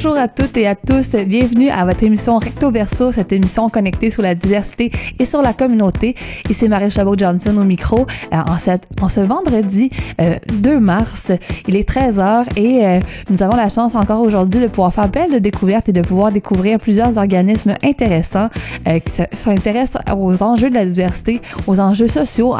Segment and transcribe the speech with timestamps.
[0.00, 1.16] Bonjour à toutes et à tous.
[1.26, 5.52] Bienvenue à votre émission Recto Verso, cette émission connectée sur la diversité et sur la
[5.52, 6.14] communauté.
[6.48, 8.06] Ici Marie Chabot-Johnson au micro.
[8.32, 9.90] Euh, en, cette, en ce vendredi
[10.20, 11.32] 2 euh, mars,
[11.66, 15.32] il est 13h et euh, nous avons la chance encore aujourd'hui de pouvoir faire belle
[15.32, 18.50] de découvertes et de pouvoir découvrir plusieurs organismes intéressants
[18.86, 22.54] qui s'intéressent aux enjeux de la diversité, aux enjeux sociaux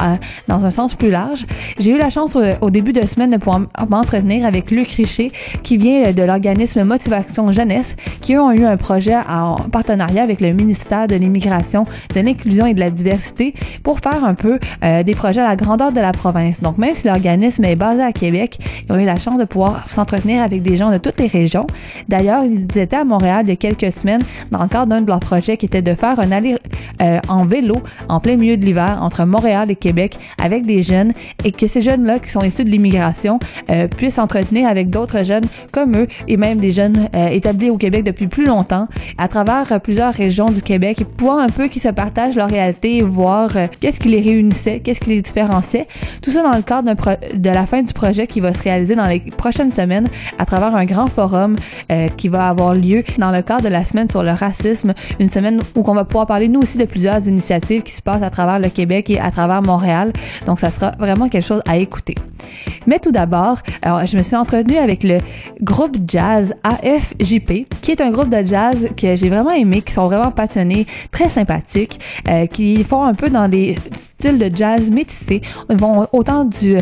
[0.49, 1.47] dans un sens plus large.
[1.79, 5.31] J'ai eu la chance au, début de semaine de pouvoir m'entretenir avec Luc Richer
[5.63, 10.41] qui vient de l'organisme Motivation Jeunesse, qui eux ont eu un projet en partenariat avec
[10.41, 15.03] le ministère de l'Immigration, de l'Inclusion et de la Diversité pour faire un peu euh,
[15.03, 16.61] des projets à la grandeur de la province.
[16.61, 19.89] Donc même si l'organisme est basé à Québec, ils ont eu la chance de pouvoir
[19.89, 21.67] s'entretenir avec des gens de toutes les régions.
[22.09, 25.09] D'ailleurs, ils étaient à Montréal il y a quelques semaines dans le cadre d'un de
[25.09, 26.57] leurs projets qui était de faire un aller
[27.01, 27.77] euh, en vélo
[28.09, 31.13] en plein milieu de l'hiver entre Montréal et Québec avec des jeunes
[31.45, 33.39] et que ces jeunes-là qui sont issus de l'immigration
[33.71, 37.77] euh, puissent s'entretenir avec d'autres jeunes comme eux et même des jeunes euh, établis au
[37.77, 41.67] Québec depuis plus longtemps, à travers euh, plusieurs régions du Québec, et pouvoir un peu
[41.67, 45.89] qu'ils se partagent leur réalité voir euh, qu'est-ce qui les réunissait, qu'est-ce qui les différenciait.
[46.23, 46.95] Tout ça dans le cadre
[47.35, 50.09] de la fin du projet qui va se réaliser dans les prochaines semaines
[50.39, 51.57] à travers un grand forum
[52.17, 55.61] qui va avoir lieu dans le cadre de la semaine sur le racisme, une semaine
[55.75, 58.59] où on va pouvoir parler nous aussi de plusieurs initiatives qui se passent à travers
[58.59, 60.13] le Québec et à travers Montréal.
[60.47, 62.15] Donc ça sera vraiment quelque chose à écouter.
[62.87, 65.19] Mais tout d'abord, je me suis entretenue avec le
[65.63, 66.55] groupe jazz
[67.21, 70.87] AFJP, qui est un groupe de jazz que j'ai vraiment aimé, qui sont vraiment passionnés,
[71.11, 75.41] très sympathiques, euh, qui font un peu dans des styles de jazz métissés.
[75.71, 76.79] Ils vont autant du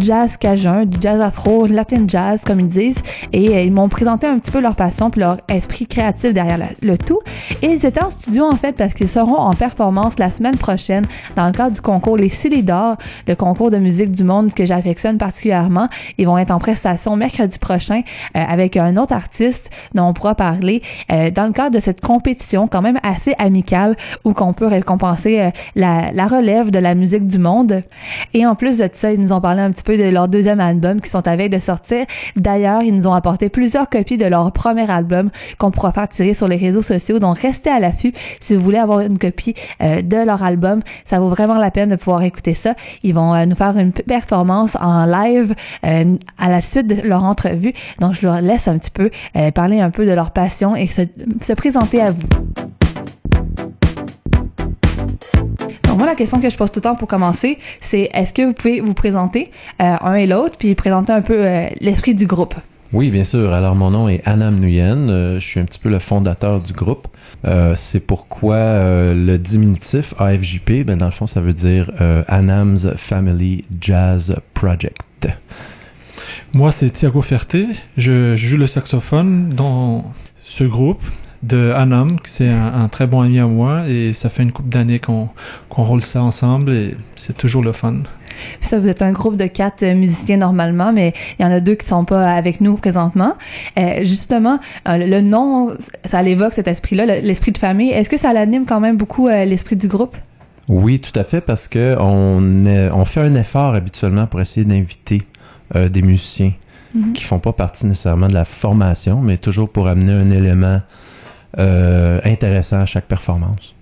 [0.00, 4.26] jazz cajun, du jazz afro, latin jazz, comme ils disent, et euh, ils m'ont présenté
[4.26, 7.20] un petit peu leur passion puis leur esprit créatif derrière le tout.
[7.62, 11.06] Et ils étaient en studio en fait parce qu'ils seront en performance la semaine prochaine
[11.36, 15.18] dans le cadre du concours Les Célidors, le concours de musique du monde que j'affectionne
[15.18, 15.88] particulièrement.
[16.18, 18.02] Ils vont être en prestation mercredi prochain
[18.36, 19.61] euh, avec un autre artiste
[19.94, 23.96] dont on pourra parler euh, dans le cadre de cette compétition quand même assez amicale
[24.24, 27.82] où qu'on peut récompenser euh, la, relève de la musique du monde.
[28.34, 30.60] Et en plus de ça, ils nous ont parlé un petit peu de leur deuxième
[30.60, 32.06] album qui sont à veille de sortir.
[32.36, 36.34] D'ailleurs, ils nous ont apporté plusieurs copies de leur premier album qu'on pourra faire tirer
[36.34, 37.18] sur les réseaux sociaux.
[37.18, 40.80] Donc restez à l'affût si vous voulez avoir une copie euh, de leur album.
[41.04, 42.74] Ça vaut vraiment la peine de pouvoir écouter ça.
[43.02, 47.72] Ils vont nous faire une performance en live à la suite de leur entrevue.
[48.00, 49.10] Donc je leur laisse un petit peu
[49.52, 51.02] parler un peu de leur passion et se,
[51.40, 52.28] se présenter à vous.
[55.84, 58.42] Donc moi, la question que je pose tout le temps pour commencer, c'est est-ce que
[58.42, 62.26] vous pouvez vous présenter euh, un et l'autre, puis présenter un peu euh, l'esprit du
[62.26, 62.54] groupe?
[62.94, 63.52] Oui, bien sûr.
[63.52, 65.38] Alors, mon nom est Anam Nguyen.
[65.38, 67.08] je suis un petit peu le fondateur du groupe.
[67.74, 71.90] c'est pourquoi le diminutif AFJP, ben, dans le fond, ça veut dire
[72.28, 75.28] Anam's Family Jazz Project.
[76.54, 77.66] Moi, c'est Thiago Ferté.
[77.96, 80.04] Je, joue le saxophone dans
[80.42, 81.02] ce groupe
[81.42, 85.00] de Anam, c'est un, très bon ami à moi, et ça fait une couple d'années
[85.00, 85.28] qu'on
[85.70, 87.94] roule ça ensemble, et c'est toujours le fun.
[88.60, 91.60] Puis ça, vous êtes un groupe de quatre musiciens normalement, mais il y en a
[91.60, 93.34] deux qui sont pas avec nous présentement.
[93.78, 95.70] Euh, justement, euh, le nom,
[96.04, 97.90] ça l'évoque cet esprit-là, l'esprit de famille.
[97.90, 100.16] Est-ce que ça l'anime quand même beaucoup euh, l'esprit du groupe?
[100.68, 105.22] Oui, tout à fait, parce que on, on fait un effort habituellement pour essayer d'inviter
[105.76, 106.52] euh, des musiciens
[106.94, 107.12] mhm.
[107.12, 110.80] qui font pas partie nécessairement de la formation, mais toujours pour amener un élément
[111.58, 113.74] euh, intéressant à chaque performance.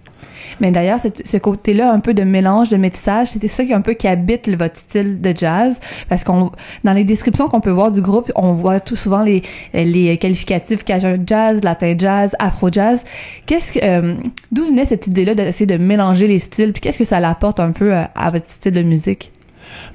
[0.61, 3.95] Mais d'ailleurs, ce côté-là, un peu de mélange, de métissage, c'était ça qui un peu
[3.95, 6.51] qui habite votre style de jazz, parce qu'on,
[6.85, 9.43] dans les descriptions qu'on peut voir du groupe, on voit tout souvent les,
[9.73, 13.05] les qualificatifs cajun jazz, latin jazz, afro jazz.
[13.47, 14.15] Qu'est-ce que, euh,
[14.53, 17.73] d'où venait cette idée-là d'essayer de mélanger les styles, puis qu'est-ce que ça apporte un
[17.73, 19.33] peu à, à votre style de musique?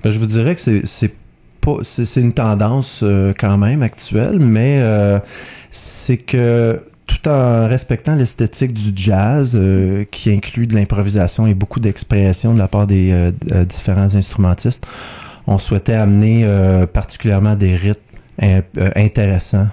[0.04, 1.12] Ben, je vous dirais que c'est
[1.84, 5.20] c'est une tendance euh, quand même actuelle, mais euh,
[5.72, 11.80] c'est que tout en respectant l'esthétique du jazz, euh, qui inclut de l'improvisation et beaucoup
[11.80, 13.32] d'expression de la part des
[13.68, 14.88] différents instrumentistes,
[15.48, 16.48] on souhaitait amener
[16.92, 18.00] particulièrement des rythmes
[18.96, 19.68] intéressants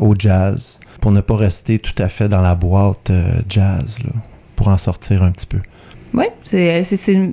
[0.00, 3.10] au jazz pour ne pas rester tout à fait dans la boîte
[3.48, 3.98] jazz,
[4.54, 5.58] pour en sortir un petit peu.
[6.14, 6.82] Oui, c'est,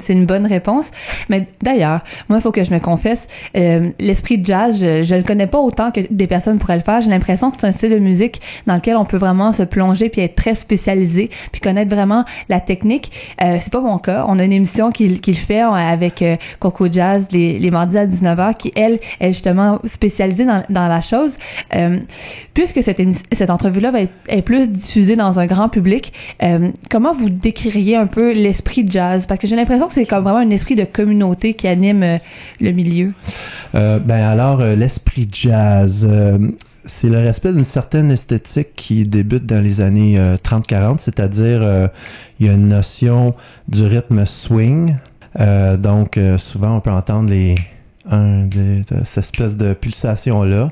[0.09, 0.91] une, bonne réponse.
[1.29, 5.15] Mais d'ailleurs, moi, il faut que je me confesse, euh, l'esprit de jazz, je, je
[5.15, 7.01] le connais pas autant que des personnes pourraient le faire.
[7.01, 10.09] J'ai l'impression que c'est un style de musique dans lequel on peut vraiment se plonger
[10.09, 13.11] puis être très spécialisé puis connaître vraiment la technique.
[13.41, 14.25] Euh, c'est pas mon cas.
[14.27, 18.05] On a une émission qui, qui fait avec euh, Coco Jazz les, les mardis à
[18.05, 21.37] 19h qui, elle, est justement spécialisée dans, dans la chose.
[21.75, 21.97] Euh,
[22.53, 23.01] puisque cette,
[23.31, 23.91] cette entrevue-là
[24.27, 26.13] être, plus diffusée dans un grand public,
[26.43, 29.25] euh, comment vous décririez un peu l'esprit de jazz?
[29.25, 32.17] Parce que j'ai l'impression que c'est comme vraiment un esprit de communauté qui anime euh,
[32.59, 33.13] le milieu.
[33.75, 36.07] Euh, ben alors, euh, l'esprit jazz.
[36.83, 41.89] c'est le respect d'une certaine esthétique qui débute dans les années 30-40, c'est-à-dire
[42.39, 43.33] il y a une notion
[43.67, 44.95] du rythme swing.
[45.79, 47.55] donc souvent on peut entendre les
[48.09, 48.47] un,
[49.03, 50.71] cette espèce de pulsation-là,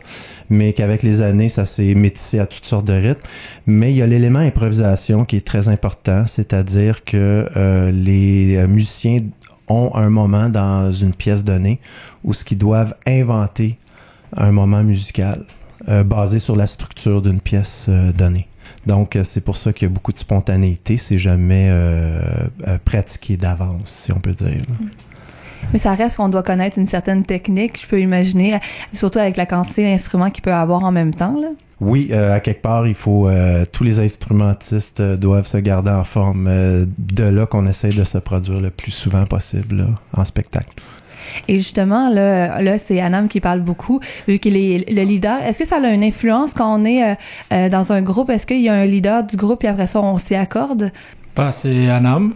[0.49, 3.21] mais qu'avec les années, ça s'est métissé à toutes sortes de rythmes.
[3.65, 8.67] Mais il y a l'élément improvisation qui est très important, c'est-à-dire que euh, les euh,
[8.67, 9.19] musiciens
[9.67, 11.79] ont un moment dans une pièce donnée
[12.23, 13.77] où ce qu'ils doivent inventer
[14.35, 15.45] un moment musical
[15.87, 18.47] euh, basé sur la structure d'une pièce donnée.
[18.85, 20.97] Donc, c'est pour ça qu'il y a beaucoup de spontanéité.
[20.97, 21.71] C'est jamais
[22.83, 24.61] pratiqué d'avance, si on peut dire.
[25.71, 28.59] Mais ça reste qu'on doit connaître une certaine technique, je peux imaginer,
[28.93, 31.39] surtout avec la quantité d'instruments qu'il peut avoir en même temps.
[31.39, 31.49] Là.
[31.83, 35.91] Oui, euh, à quelque part, il faut euh, tous les instrumentistes euh, doivent se garder
[35.91, 36.45] en forme.
[36.45, 40.69] de là qu'on essaie de se produire le plus souvent possible en spectacle.
[41.47, 45.41] Et justement, là, là c'est Anam qui parle beaucoup, vu qu'il est le leader.
[45.41, 47.17] Est-ce que ça a une influence quand on est
[47.69, 48.29] dans un groupe?
[48.29, 50.91] Est-ce qu'il y a un leader du groupe et après ça, on s'y accorde?
[51.35, 52.33] Pas, c'est Anam.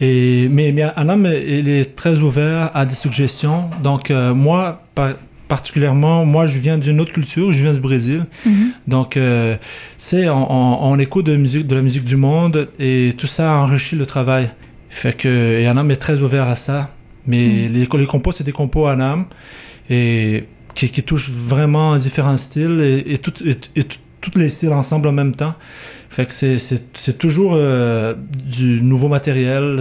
[0.00, 3.68] et, mais, mais Anam, il est très ouvert à des suggestions.
[3.82, 4.82] Donc, euh, moi,
[5.48, 8.26] particulièrement, moi, je viens d'une autre culture, je viens du Brésil.
[8.46, 8.52] Mm-hmm.
[8.86, 9.56] Donc, euh,
[9.96, 13.96] c'est, on, on, écoute de, musique, de la musique du monde et tout ça enrichit
[13.96, 14.50] le travail.
[14.88, 16.90] Fait que, Anam est très ouvert à ça.
[17.26, 17.72] Mais mm.
[17.72, 19.26] les, les compos, c'est des compos Anam
[19.90, 20.44] et
[20.74, 23.84] qui, qui touchent vraiment différents styles et, et, tout, et, et
[24.20, 25.54] tous les styles ensemble en même temps.
[26.10, 28.14] Fait que c'est toujours euh,
[28.44, 29.80] du nouveau matériel,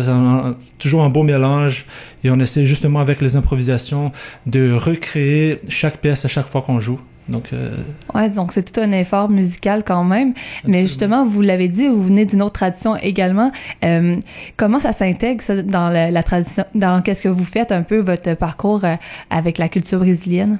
[0.77, 1.85] toujours un beau mélange.
[2.24, 4.12] Et on essaie justement avec les improvisations
[4.45, 7.00] de recréer chaque pièce à chaque fois qu'on joue.
[7.29, 7.69] Donc, euh...
[8.15, 10.33] ouais, donc c'est tout un effort musical quand même.
[10.65, 13.51] Mais justement, vous l'avez dit, vous venez d'une autre tradition également.
[13.83, 14.15] Euh,
[14.56, 18.00] comment ça s'intègre ça, dans la, la tradition, dans qu'est-ce que vous faites un peu
[18.00, 18.95] votre parcours euh,
[19.29, 20.59] avec la culture brésilienne?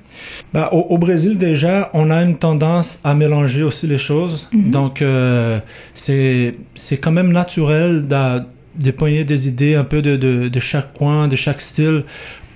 [0.54, 4.50] Bah, au, au, Brésil déjà, on a une tendance à mélanger aussi les choses.
[4.52, 4.70] -hmm.
[4.70, 5.60] Donc euh,
[5.94, 8.42] c'est c'est quand même naturel de
[8.76, 12.04] déployer des idées un peu de, de, de chaque coin, de chaque style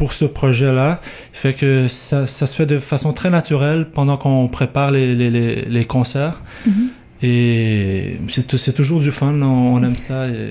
[0.01, 0.99] pour ce projet-là.
[1.31, 5.29] Fait que ça, ça, se fait de façon très naturelle pendant qu'on prépare les, les,
[5.29, 6.41] les, les concerts.
[6.65, 7.27] Mm -hmm.
[7.27, 8.17] Et
[8.63, 10.43] c'est toujours du fun, on, on, aime ça et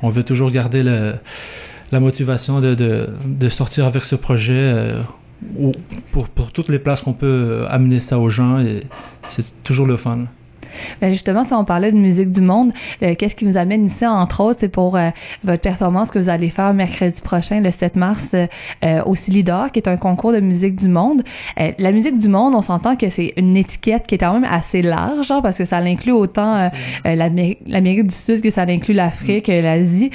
[0.00, 0.98] on veut toujours garder le,
[1.92, 2.92] la motivation de, de,
[3.42, 5.02] de, sortir avec ce projet euh,
[6.12, 8.76] pour, pour toutes les places qu'on peut amener ça aux gens et
[9.32, 10.20] c'est toujours le fun.
[11.00, 12.72] Ben justement, si on parlait de musique du monde,
[13.02, 15.10] euh, qu'est-ce qui nous amène ici, entre autres, c'est pour euh,
[15.44, 19.78] votre performance que vous allez faire mercredi prochain, le 7 mars, euh, au Silidor, qui
[19.78, 21.22] est un concours de musique du monde.
[21.60, 24.48] Euh, la musique du monde, on s'entend que c'est une étiquette qui est quand même
[24.50, 26.70] assez large, hein, parce que ça inclut autant
[27.04, 29.60] l'Amérique du Sud que ça inclut l'Afrique, mm.
[29.60, 30.10] l'Asie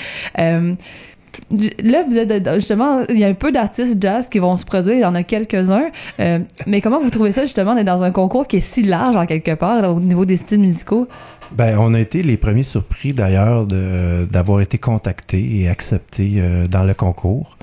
[1.51, 4.95] là, vous êtes justement, il y a un peu d'artistes jazz qui vont se produire,
[4.95, 5.89] il y en a quelques-uns.
[6.19, 9.15] Euh, mais comment vous trouvez ça justement d'être dans un concours qui est si large
[9.15, 11.07] en quelque part là, au niveau des styles musicaux?
[11.51, 16.83] Ben, on a été les premiers surpris d'ailleurs d'avoir été contactés et acceptés euh, dans
[16.83, 17.57] le concours.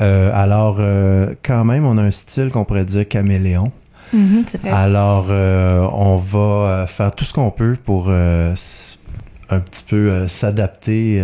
[0.00, 0.78] Euh, alors,
[1.42, 3.72] quand même, on a un style qu'on pourrait dire caméléon.
[4.12, 5.26] Mm -hmm, alors,
[5.92, 11.22] on va faire tout ce qu'on peut pour un petit peu s'adapter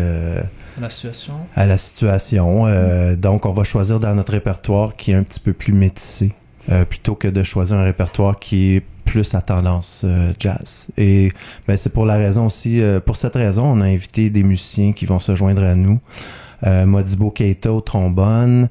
[0.79, 1.35] à la situation.
[1.55, 2.67] À la situation.
[2.67, 6.33] Euh, donc, on va choisir dans notre répertoire qui est un petit peu plus métissé,
[6.71, 10.89] euh, plutôt que de choisir un répertoire qui est plus à tendance euh, jazz.
[10.97, 11.33] Et
[11.69, 14.93] ben, c'est pour la raison aussi, euh, pour cette raison, on a invité des musiciens
[14.93, 16.01] qui vont se joindre à nous.
[16.65, 18.69] Euh, Modibo Keita au trombone.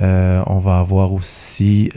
[0.00, 1.90] on va avoir aussi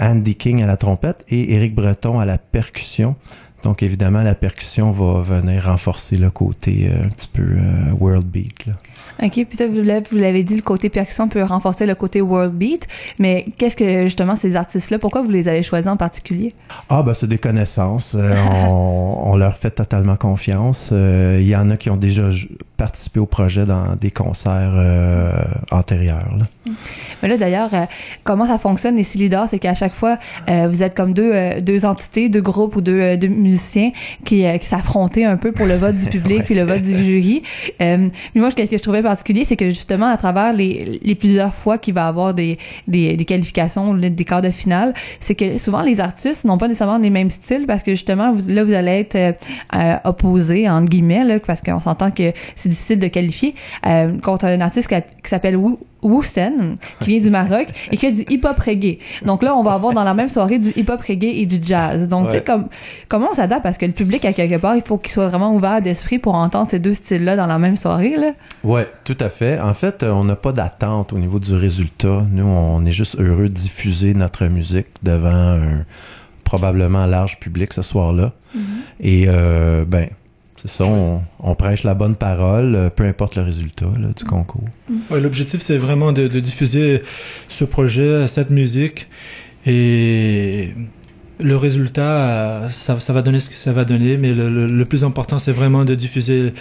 [0.00, 3.14] Andy King à la trompette et Eric Breton à la percussion.
[3.62, 8.26] Donc évidemment, la percussion va venir renforcer le côté euh, un petit peu euh, world
[8.26, 8.66] beat.
[8.66, 8.74] Là.
[9.20, 9.82] OK, puis ça, vous
[10.16, 12.86] l'avez dit, le côté percussion peut renforcer le côté world beat,
[13.18, 16.54] mais qu'est-ce que justement ces artistes-là, pourquoi vous les avez choisis en particulier?
[16.88, 18.14] Ah, ben c'est des connaissances.
[18.16, 20.92] Euh, on, on, leur fait totalement confiance.
[20.92, 22.30] Il y en a qui ont déjà
[22.78, 25.32] participé au projet dans des concerts euh,
[25.72, 26.28] antérieurs.
[26.38, 26.72] Là.
[27.22, 27.84] Mais là, d'ailleurs, euh,
[28.22, 30.16] comment ça fonctionne les Silidor, c'est qu'à chaque fois,
[30.48, 33.90] euh, vous êtes comme deux, deux entités, deux groupes ou deux, deux musiciens
[34.24, 36.44] qui, qui s'affrontaient un peu pour le vote du public ouais.
[36.44, 37.42] puis le vote du jury.
[37.80, 41.54] mais moi, ce que je trouvais particulier, c'est que justement, à travers les, les plusieurs
[41.54, 45.58] fois qu'il va y avoir des, des, des qualifications, des quarts de finale, c'est que
[45.58, 48.72] souvent les artistes n'ont pas nécessairement les mêmes styles parce que justement, vous, là, vous
[48.72, 49.16] allez être
[49.74, 53.54] euh, opposés, entre guillemets, là, parce qu'on s'entend que c'est difficile de qualifier,
[53.86, 58.06] euh, contre un artiste qui, qui s'appelle Wu, Woussen, qui vient du Maroc et qui
[58.06, 58.98] a du hip-hop reggae.
[59.24, 62.08] Donc là, on va avoir dans la même soirée du hip-hop reggae et du jazz.
[62.08, 62.30] Donc, ouais.
[62.30, 62.68] tu sais, comme,
[63.08, 63.62] comment on s'adapte?
[63.62, 66.34] Parce que le public, à quelque part, il faut qu'il soit vraiment ouvert d'esprit pour
[66.34, 68.32] entendre ces deux styles-là dans la même soirée, là.
[68.62, 69.58] Ouais, tout à fait.
[69.60, 72.26] En fait, on n'a pas d'attente au niveau du résultat.
[72.30, 75.84] Nous, on est juste heureux de diffuser notre musique devant un
[76.44, 78.32] probablement large public ce soir-là.
[78.54, 78.62] Mhm.
[79.00, 80.08] Et euh, ben,
[80.62, 83.86] c'est ça, on, on prêche la bonne parole, euh, peu importe le résultat
[84.16, 84.64] du concours.
[85.10, 87.02] L'objectif, c'est vraiment de, diffuser
[87.48, 89.08] ce projet, cette musique.
[89.66, 90.70] Et
[91.38, 94.16] le résultat, ça, va donner ce que ça va donner.
[94.16, 96.52] Mais le, plus important, c'est vraiment de diffuser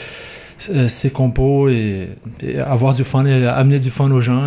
[0.69, 2.09] euh, ces compos et,
[2.65, 4.43] avoir du fun et amener du fun aux gens.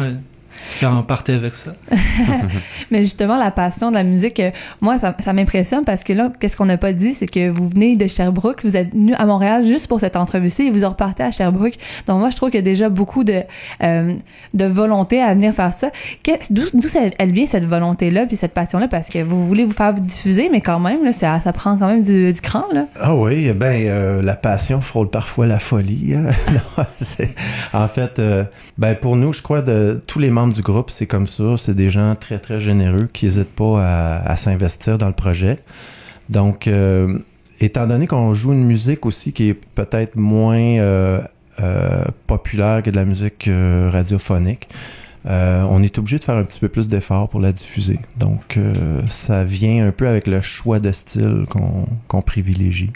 [0.69, 1.73] Faire un party avec ça.
[2.91, 4.51] Mais justement, la passion de la musique, euh,
[4.81, 7.69] moi, ça, ça m'impressionne parce que là, qu'est-ce qu'on n'a pas dit, c'est que vous
[7.69, 10.91] venez de Sherbrooke, vous êtes venu à Montréal juste pour cette entrevue-ci et vous en
[10.91, 11.75] repartez à Sherbrooke.
[12.07, 13.43] Donc moi, je trouve qu'il y a déjà beaucoup de,
[13.83, 14.15] euh,
[14.55, 15.91] de volonté à venir faire ça.
[16.51, 18.89] D'où d'où ça- elle vient cette volonté-là puis cette passion-là?
[18.89, 21.89] Parce que vous voulez vous faire diffuser, mais quand même, là, ça, ça prend quand
[21.89, 22.87] même du, du cran, là.
[23.01, 26.15] Ah oui, ben euh, la passion frôle parfois la folie.
[26.15, 26.31] hein.
[26.51, 26.85] Non,
[27.73, 28.45] en fait, euh,
[28.79, 31.57] ben pour nous, je crois de tous les membres du groupe, c'est comme ça.
[31.57, 35.59] C'est des gens très très généreux qui n'hésitent pas à, s'investir dans le projet.
[36.29, 37.19] Donc, euh,
[37.61, 41.21] étant donné qu'on joue une musique aussi qui est peut-être moins euh,
[41.61, 43.51] euh, populaire que de la musique
[43.91, 44.69] radiophonique.
[45.25, 47.99] on est obligé de faire un petit peu plus d'efforts pour la diffuser.
[48.19, 48.59] Donc,
[49.07, 52.93] ça vient un peu avec le choix de style qu'on privilégie.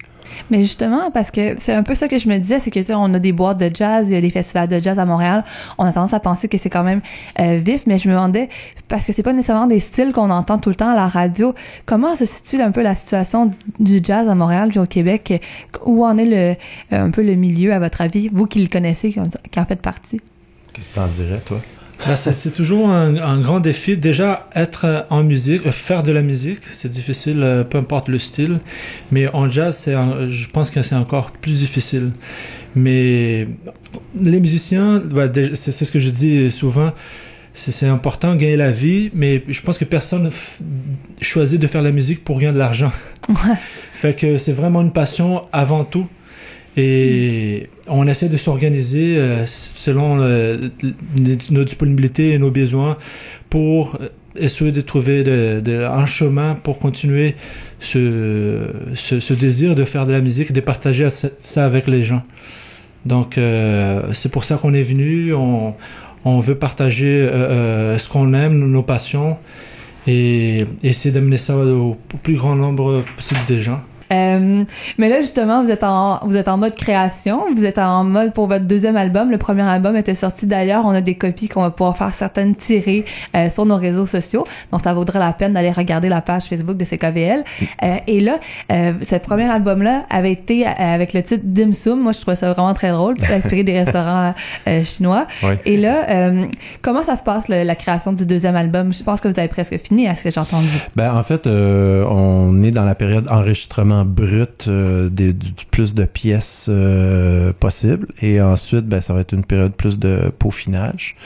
[0.51, 2.87] Mais justement, parce que c'est un peu ça que je me disais, c'est que tu
[2.87, 5.05] sais, on a des boîtes de jazz, il y a des festivals de jazz à
[5.05, 5.45] Montréal.
[5.79, 7.01] On a tendance à penser que c'est quand même
[7.41, 8.49] euh, vif, mais je me demandais
[8.89, 11.55] parce que c'est pas nécessairement des styles qu'on entend tout le temps à la radio.
[11.87, 15.43] Comment se situe un peu la situation du jazz à Montréal puis au Québec?
[15.85, 16.55] Où en est le
[16.91, 19.65] un peu le milieu à votre avis, vous qui le connaissez, qui en, qui en
[19.65, 20.21] faites partie
[20.73, 21.59] Qu'est-ce que t'en dirais, toi?
[22.07, 23.97] Ben, c'est toujours un, un grand défi.
[23.97, 28.09] Déjà, être euh, en musique, euh, faire de la musique, c'est difficile, euh, peu importe
[28.09, 28.59] le style.
[29.11, 32.11] Mais en jazz, c'est un- je pense que c'est encore plus difficile.
[32.75, 33.49] Mais
[34.21, 36.93] les musiciens, ben, c'est c'est ce que je dis souvent,
[37.53, 40.31] c'est c'est important de gagner la vie, mais je pense que personne
[41.23, 42.93] choisit de faire la musique pour gagner de l'argent.
[43.95, 46.07] fait que c'est vraiment une passion avant tout.
[46.77, 50.57] Et on essaie de s'organiser euh, selon euh,
[51.17, 52.97] les- nos disponibilités et nos besoins
[53.49, 53.97] pour
[54.37, 55.23] essayer de trouver
[55.87, 57.37] un chemin pour continuer
[57.79, 58.59] ce,
[58.95, 62.23] ce, désir de faire de la musique de partager ça avec les gens.
[63.07, 65.33] Donc euh, c'est pour ça qu'on est venu.
[65.35, 65.75] On,
[66.25, 67.29] on veut partager
[67.99, 69.37] ce qu'on aime, nos passions
[70.09, 73.81] et essayer d'amener ça au plus grand nombre possible de gens.
[74.15, 74.65] Euh,
[74.99, 78.33] mais là justement, vous êtes en vous êtes en mode création, vous êtes en mode
[78.33, 79.31] pour votre deuxième album.
[79.31, 80.85] Le premier album était sorti d'ailleurs.
[80.87, 83.05] On a des copies qu'on va pouvoir faire certaines tirées
[83.37, 84.47] euh, sur nos réseaux sociaux.
[84.71, 87.45] Donc ça vaudrait la peine d'aller regarder la page Facebook de CKVL.
[87.83, 88.39] Euh, et là,
[88.73, 92.01] euh, ce premier album-là avait été euh, avec le titre Dim Sum.
[92.01, 94.35] Moi, je trouvais ça vraiment très drôle, inspiré des restaurants
[94.69, 95.27] euh, chinois.
[95.43, 95.55] Oui.
[95.67, 96.45] Et là, euh,
[96.83, 98.93] comment ça se passe le- la création du deuxième album?
[98.93, 100.69] Je pense que vous avez presque fini, à ce que j'ai entendu.
[100.97, 105.95] Ben, en fait, euh, on est dans la période enregistrement brut euh, des- du, plus
[105.95, 108.07] de pièces euh, possible.
[108.23, 111.17] Et ensuite, ben, ça va être une période plus de peaufinage.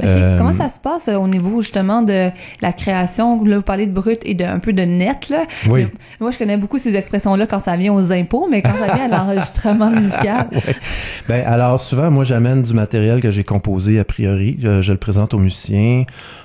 [0.00, 0.06] Ok.
[0.06, 2.30] Euh, Comment ça se passe au niveau justement de
[2.60, 3.42] la création?
[3.44, 5.44] Là, vous parlez de brut et de un peu de net, là.
[5.70, 5.84] Oui.
[5.84, 5.90] Mais
[6.20, 9.04] moi, je connais beaucoup ces expressions-là quand ça vient aux impôts, mais quand ça vient
[9.04, 10.48] à l'enregistrement musical.
[10.52, 10.76] Ouais.
[11.28, 14.58] Ben, alors, souvent, moi, j'amène du matériel que j'ai composé a priori.
[14.60, 16.04] Je, je le présente aux musiciens.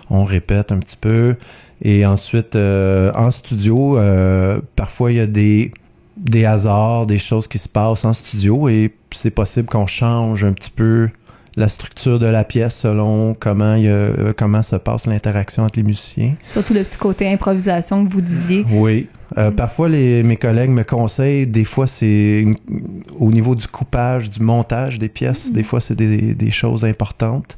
[0.10, 1.36] On répète un petit peu.
[1.82, 5.72] Et ensuite, euh, en studio, euh, parfois, il y a des,
[6.18, 10.54] des hasards, des choses qui se passent en studio et c'est possible qu'on change un
[10.54, 11.10] petit peu
[11.58, 15.64] la structure de la pièce selon comment, il y a, euh, comment se passe l'interaction
[15.64, 16.36] entre les musiciens.
[16.50, 18.66] Surtout le petit côté improvisation que vous disiez.
[18.72, 19.08] Oui.
[19.38, 19.52] Euh.
[19.52, 22.46] Parfois, les, mes collègues me conseillent, des fois, c'est
[23.18, 25.54] au niveau du coupage, du montage des pièces, Mm.
[25.54, 27.58] des fois, c'est des, des choses importantes.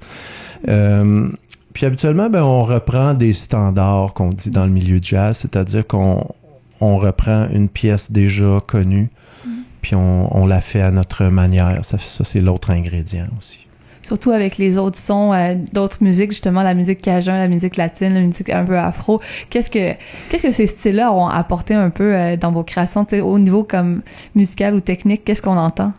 [0.69, 1.29] Euh,
[1.73, 5.85] puis habituellement, ben, on reprend des standards qu'on dit dans le milieu de jazz, c'est-à-dire
[5.85, 6.25] qu'on
[6.81, 9.09] on reprend une pièce déjà connue,
[9.45, 9.49] Mm.
[9.81, 11.83] puis on, on la fait à notre manière.
[11.83, 13.67] Ça, ça c'est l'autre ingrédient aussi.
[14.03, 18.13] Surtout avec les autres sons euh, d'autres musiques, justement la musique cajun, la musique latine,
[18.13, 19.21] la musique un peu afro.
[19.49, 19.93] Qu'est-ce que
[20.29, 24.01] qu'est-ce que ces styles-là ont apporté un peu euh, dans vos créations, au niveau comme
[24.35, 25.23] musical ou technique?
[25.23, 25.93] Qu'est-ce qu'on entend?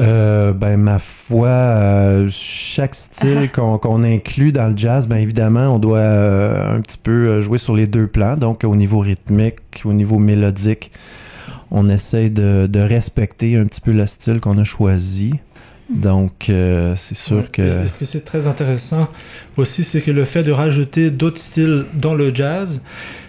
[0.00, 5.78] Euh, ben ma foi, euh, chaque style qu'on inclut dans le jazz, ben évidemment, on
[5.78, 8.36] doit euh, un petit peu euh, jouer sur les deux plans.
[8.36, 10.92] Donc au niveau rythmique, au niveau mélodique,
[11.70, 15.34] on essaie de, de respecter un petit peu le style qu'on a choisi.
[15.90, 17.44] Donc euh, c'est sûr Ouais.
[17.50, 19.08] que Et Ce que c'est très intéressant
[19.56, 22.82] aussi, c'est que le fait de rajouter d'autres styles dans le jazz,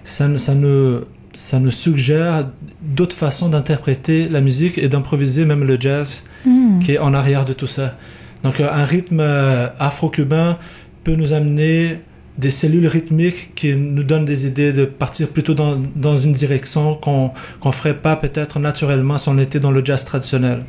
[0.03, 0.99] ça, ne- ça, nous,
[1.33, 2.47] ça nous suggère
[2.81, 6.79] d'autres façons d'interpréter la musique et d'improviser même le jazz Hmm.
[6.79, 7.95] qui est en arrière de tout ça.
[8.43, 10.57] Donc euh, un rythme euh, afro-cubain
[11.03, 11.99] peut nous amener
[12.37, 16.95] des cellules rythmiques qui nous donnent des idées de partir plutôt dans, dans une direction
[16.95, 20.63] qu'on qu'on ferait pas peut-être naturellement si on était dans le jazz traditionnel.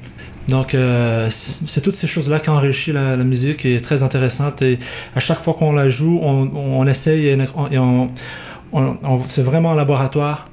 [0.48, 4.62] Donc, euh, c'est toutes ces choses-là qui enrichissent la, la, musique et est très intéressante.
[4.62, 4.80] Et
[5.14, 7.38] à chaque fois qu'on la joue, on, on, essaye et,
[7.78, 8.10] on,
[8.72, 10.49] on, c'est vraiment un laboratoire.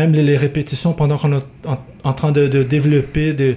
[0.00, 1.78] Même les, les répétitions pendant qu'on est en,
[2.10, 3.52] en, train de, de développer des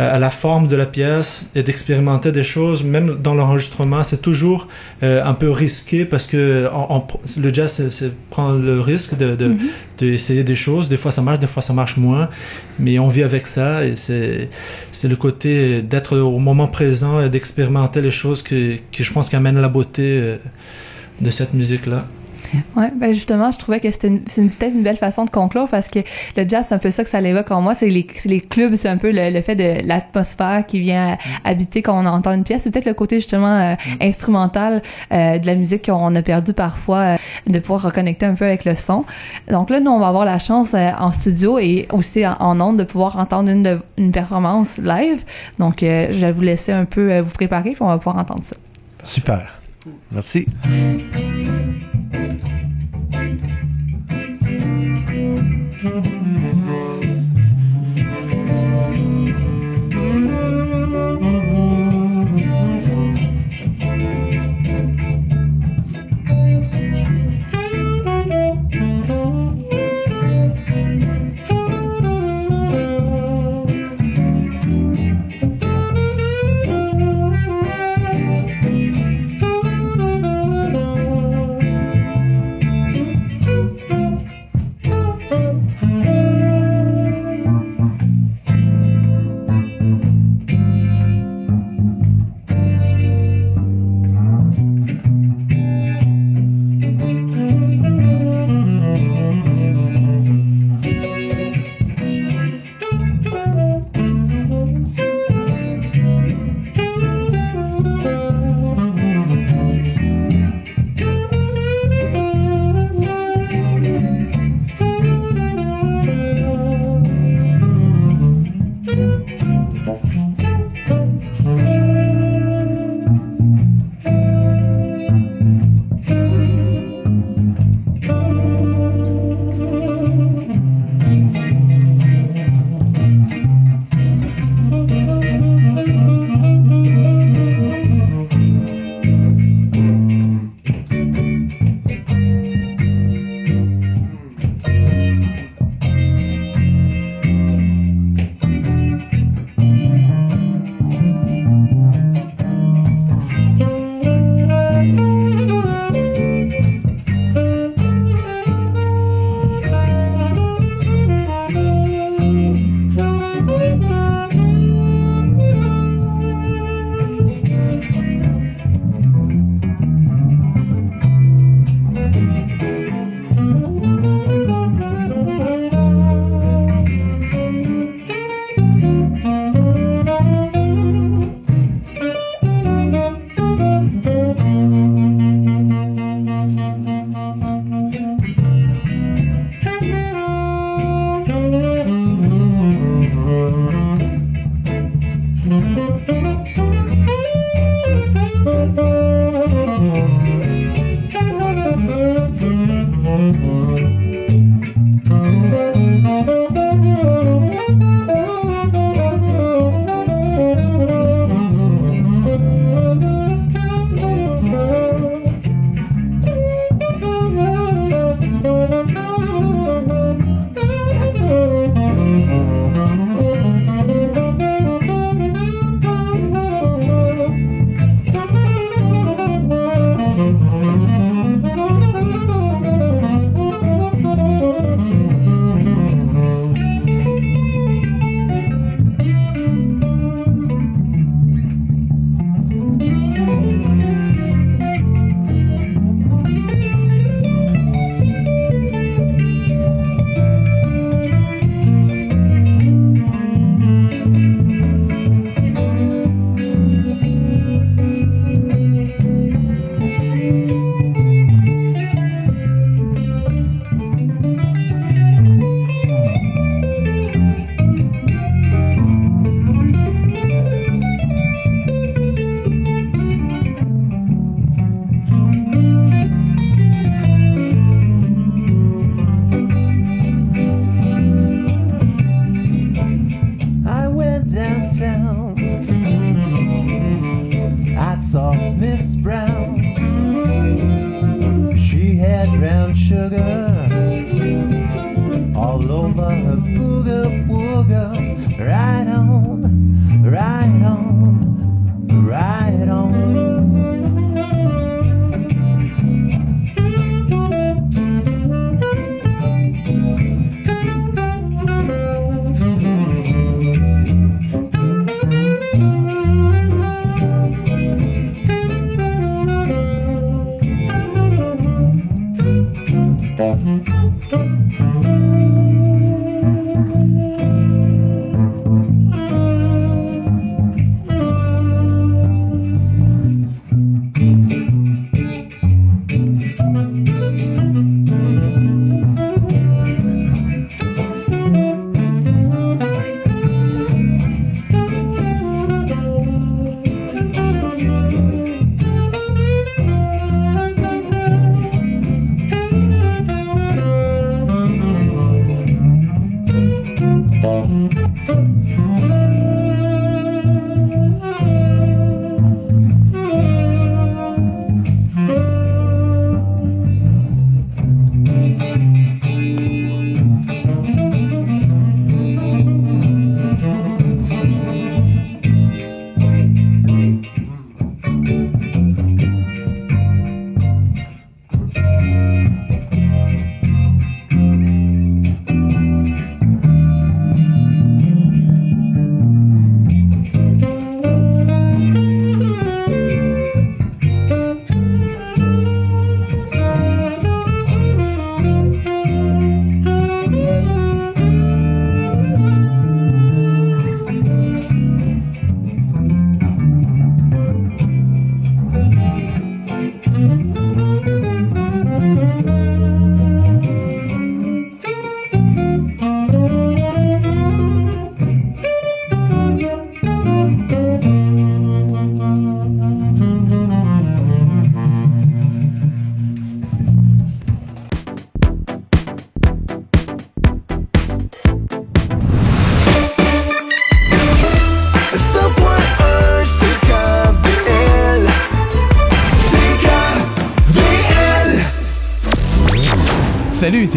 [0.00, 4.68] à la forme de la pièce et d'expérimenter des choses, même dans l'enregistrement, c'est toujours
[5.02, 7.02] euh, un peu risqué parce que on, on,
[7.40, 9.58] le jazz c'est prend le risque de, de, -hmm.
[9.98, 10.88] d'essayer des choses.
[10.88, 12.26] Des fois ça marche, des fois ça marche moins,
[12.78, 14.48] mais on vit avec ça et c'est
[14.92, 15.50] c'est le côté
[15.92, 18.60] d'être au moment présent et d'expérimenter les choses qui,
[18.92, 20.36] qui je pense qui amène la beauté euh,
[21.26, 21.86] de cette musique
[22.76, 26.00] Ouais, ben justement, je trouvais que c'était peut-être une belle façon de conclure parce que
[26.36, 27.74] le jazz, c'est un peu ça que ça l'évoque en moi.
[27.74, 31.82] C'est les, les clubs, c'est un peu le, le, fait de l'atmosphère qui vient habiter
[31.82, 32.62] quand on entend une pièce.
[32.62, 36.98] C'est peut-être le côté justement euh, instrumental euh, de la musique qu'on a perdu parfois
[36.98, 37.16] euh,
[37.46, 39.04] de pouvoir reconnecter un peu avec le son.
[39.50, 42.78] Donc là, nous, on va avoir la chance en studio et aussi en, en ondes
[42.78, 45.24] de pouvoir entendre une, de, une performance live.
[45.58, 45.86] Donc, je
[46.20, 48.56] vais vous laisser un peu vous préparer puis on va pouvoir entendre ça.
[49.02, 49.60] Super.
[50.12, 50.46] Merci.
[55.82, 56.19] Mm-hmm.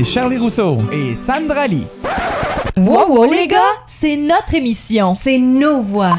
[0.04, 1.86] C'est Charlie Rousseau et Sandra Lee.
[2.78, 5.14] Wow, wow, les gars, c'est notre émission.
[5.14, 6.18] C'est nos voix.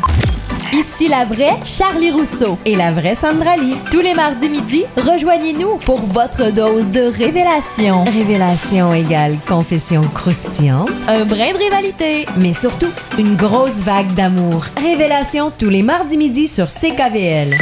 [0.72, 3.76] Ici la vraie Charlie Rousseau et la vraie Sandra Lee.
[3.90, 8.04] Tous les mardis midi, rejoignez-nous pour votre dose de révélation.
[8.04, 10.90] Révélation égale confession croustillante.
[11.06, 12.26] Un brin de rivalité.
[12.38, 14.64] Mais surtout, une grosse vague d'amour.
[14.80, 17.54] Révélation tous les mardis midi sur CKVL.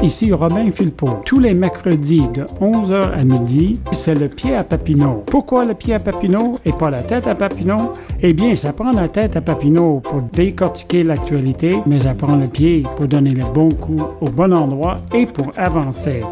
[0.00, 1.18] Ici Robin Philpot.
[1.24, 5.24] Tous les mercredis de 11h à midi, c'est le pied à Papineau.
[5.26, 7.92] Pourquoi le pied à Papineau et pas la tête à Papineau?
[8.22, 12.46] Eh bien, ça prend la tête à Papineau pour décortiquer l'actualité, mais ça prend le
[12.46, 16.22] pied pour donner le bon coup au bon endroit et pour avancer.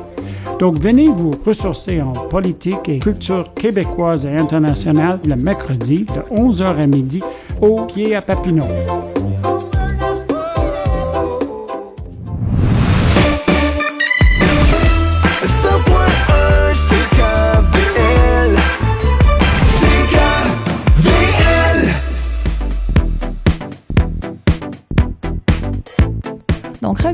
[0.61, 6.77] Donc, venez vous ressourcer en politique et culture québécoise et internationale le mercredi de 11h
[6.79, 7.21] à midi
[7.61, 8.65] au pied à Papineau.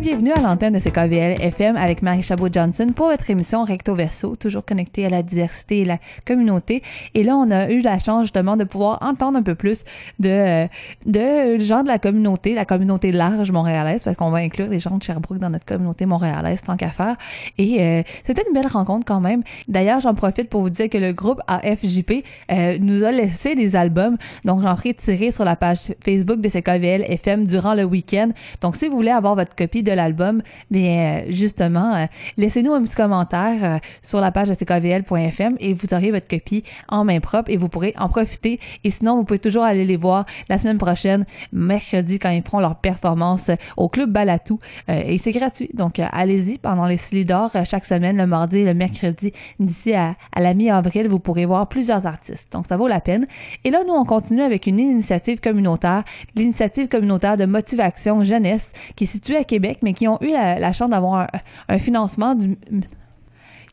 [0.03, 4.65] Bienvenue à l'antenne de CKVL FM avec Marie Chabot-Johnson pour votre émission Recto Verso, toujours
[4.65, 6.83] connectée à la diversité et la communauté.
[7.15, 9.85] Et là, on a eu la chance justement de pouvoir entendre un peu plus
[10.19, 10.67] de,
[11.07, 14.99] de gens de la communauté, la communauté large montréalaise, parce qu'on va inclure des gens
[14.99, 17.15] de Sherbrooke dans notre communauté montréalaise, tant qu'à faire.
[17.57, 19.45] Et euh, c'était une belle rencontre quand même.
[19.69, 23.77] D'ailleurs, j'en profite pour vous dire que le groupe AFJP euh, nous a laissé des
[23.77, 24.17] albums.
[24.45, 28.31] Donc, j'en tirer sur la page Facebook de CKVL FM durant le week-end.
[28.61, 32.95] Donc, si vous voulez avoir votre copie de l'album, mais justement, euh, laissez-nous un petit
[32.95, 37.51] commentaire euh, sur la page de ckvl.fm et vous aurez votre copie en main propre
[37.51, 38.61] et vous pourrez en profiter.
[38.85, 42.61] Et sinon, vous pouvez toujours aller les voir la semaine prochaine, mercredi, quand ils feront
[42.61, 44.59] leur performance au Club Balatou.
[44.89, 45.71] Euh, et c'est gratuit.
[45.75, 50.55] Donc, allez-y pendant les Slidors chaque semaine, le mardi et le mercredi, d'ici à la
[50.55, 52.53] mi-avril, vous pourrez voir plusieurs artistes.
[52.53, 53.27] Donc, ça vaut la peine.
[53.65, 56.05] Et là, nous, on continue avec une initiative communautaire,
[56.37, 60.73] l'initiative communautaire de motivation jeunesse qui est située à Québec, mais qui ont eu la,
[60.73, 61.27] chance d'avoir un,
[61.69, 62.57] un, financement du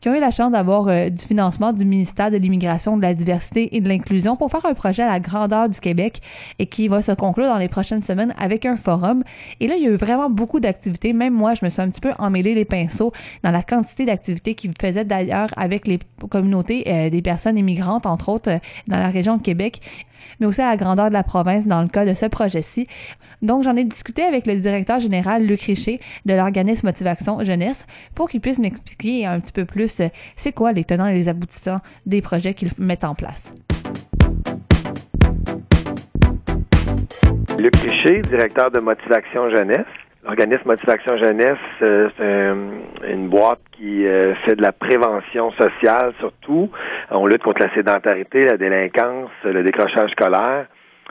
[0.00, 3.14] qui ont eu la chance d'avoir euh, du financement du ministère de l'Immigration, de la
[3.14, 6.20] Diversité et de l'Inclusion pour faire un projet à la grandeur du Québec
[6.58, 9.22] et qui va se conclure dans les prochaines semaines avec un forum.
[9.60, 11.12] Et là, il y a eu vraiment beaucoup d'activités.
[11.12, 13.12] Même moi, je me suis un petit peu emmêlé les pinceaux
[13.44, 15.98] dans la quantité d'activités qu'ils faisaient d'ailleurs avec les
[16.30, 19.80] communautés euh, des personnes immigrantes, entre autres, euh, dans la région de Québec
[20.38, 22.86] mais aussi à la grandeur de la province dans le cas de ce projet-ci.
[23.42, 28.28] Donc, j'en ai discuté avec le directeur général Luc Richer de l'organisme Motivation Jeunesse pour
[28.28, 30.02] qu'il puisse m'expliquer un petit peu plus
[30.36, 33.52] c'est quoi les tenants et les aboutissants des projets qu'ils mettent en place.
[37.58, 39.86] Luc Richer, directeur de Motivation Jeunesse.
[40.22, 46.70] L'organisme Motivation Jeunesse, euh, c'est une boîte qui euh, fait de la prévention sociale surtout.
[47.10, 50.66] On lutte contre la sédentarité, la délinquance, le décrochage scolaire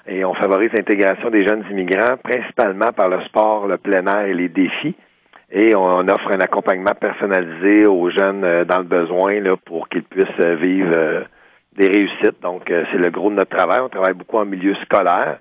[0.08, 4.36] et on favorise l'intégration des jeunes immigrants, principalement par le sport, le plein air et
[4.36, 4.96] les défis.
[5.52, 10.04] Et on offre un accompagnement personnalisé aux jeunes euh, dans le besoin là, pour qu'ils
[10.04, 11.26] puissent vivre
[11.76, 12.40] des réussites.
[12.44, 13.80] Donc, c'est le gros de notre travail.
[13.82, 15.40] On travaille beaucoup en milieu scolaire.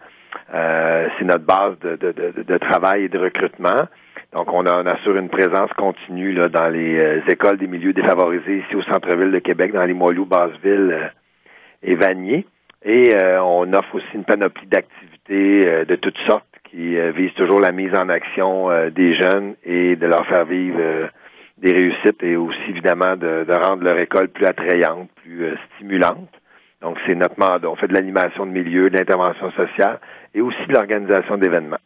[0.55, 3.87] Euh, c'est notre base de, de, de, de, travail et de recrutement.
[4.33, 7.93] Donc, on, a, on assure une présence continue là, dans les euh, écoles des milieux
[7.93, 11.09] défavorisés ici au centre-ville de Québec, dans les Moilous, Basseville euh,
[11.83, 12.47] et Vanier.
[12.85, 17.93] Et on offre aussi une panoplie d'activités de toutes sortes qui visent toujours la mise
[17.93, 20.79] en action des jeunes et de leur faire vivre
[21.59, 26.31] des réussites et aussi évidemment de, de rendre leur école plus attrayante, plus stimulante.
[26.83, 27.69] Donc, c'est notre mandat.
[27.69, 29.99] On fait de l'animation de milieu, de l'intervention sociale
[30.35, 31.79] et aussi de l'organisation d'événements.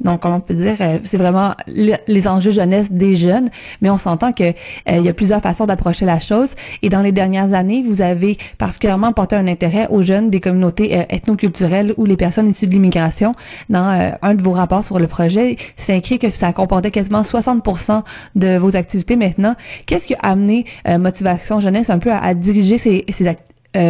[0.00, 3.50] Donc, on peut dire, euh, c'est vraiment les enjeux jeunesse des jeunes,
[3.82, 4.52] mais on s'entend que euh,
[4.86, 6.54] il y a plusieurs façons d'approcher la chose.
[6.82, 10.96] Et dans les dernières années, vous avez particulièrement porté un intérêt aux jeunes des communautés
[10.98, 13.34] euh, ethnoculturelles ou les personnes issues de l'immigration.
[13.68, 18.02] Dans un de vos rapports sur le projet, c'est écrit que ça comportait quasiment 60%
[18.36, 19.56] de vos activités maintenant.
[19.86, 23.32] Qu'est-ce qui a amené Motivation Jeunesse un peu à, diriger ces, ces, euh,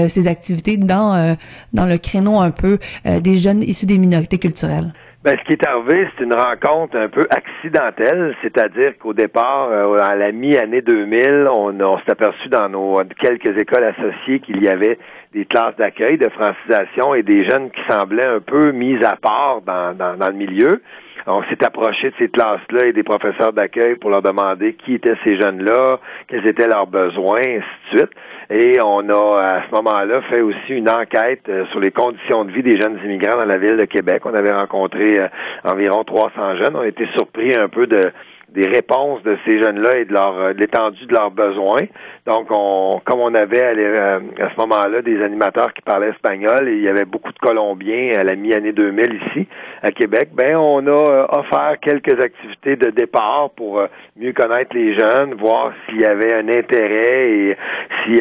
[0.09, 1.35] ces activités dans euh,
[1.73, 4.93] dans le créneau un peu euh, des jeunes issus des minorités culturelles?
[5.25, 9.69] Ben, ce qui est arrivé, c'est une rencontre un peu accidentelle, c'est-à-dire qu'au départ,
[10.01, 14.97] à la mi-année 2000, on, s'est aperçu dans nos quelques écoles associées qu'il y avait
[15.35, 19.61] des classes d'accueil, de francisation et des jeunes qui semblaient un peu mis à part
[19.67, 20.81] dans, dans le milieu.
[21.31, 25.17] On s'est approché de ces classes-là et des professeurs d'accueil pour leur demander qui étaient
[25.25, 28.11] ces jeunes-là, quels étaient leurs besoins, ainsi de suite.
[28.51, 32.53] Et on a, à ce moment-là, fait aussi une enquête euh, sur les conditions de
[32.53, 34.23] vie des jeunes immigrants dans la ville de Québec.
[34.25, 35.29] On avait rencontré euh,
[35.65, 36.75] environ 300 jeunes.
[36.75, 38.11] On a été surpris un peu de
[38.55, 41.83] des réponses de ces jeunes-là et de leur euh, de l'étendue de leurs besoins.
[42.27, 46.77] Donc, on, comme on avait euh, à ce moment-là des animateurs qui parlaient espagnol et
[46.77, 49.47] il y avait beaucoup de Colombiens à la mi-année 2000 ici
[49.83, 53.83] à Québec, ben on a euh, offert quelques activités de départ pour
[54.17, 57.57] mieux connaître les jeunes, voir s'il y avait un intérêt et
[58.05, 58.21] si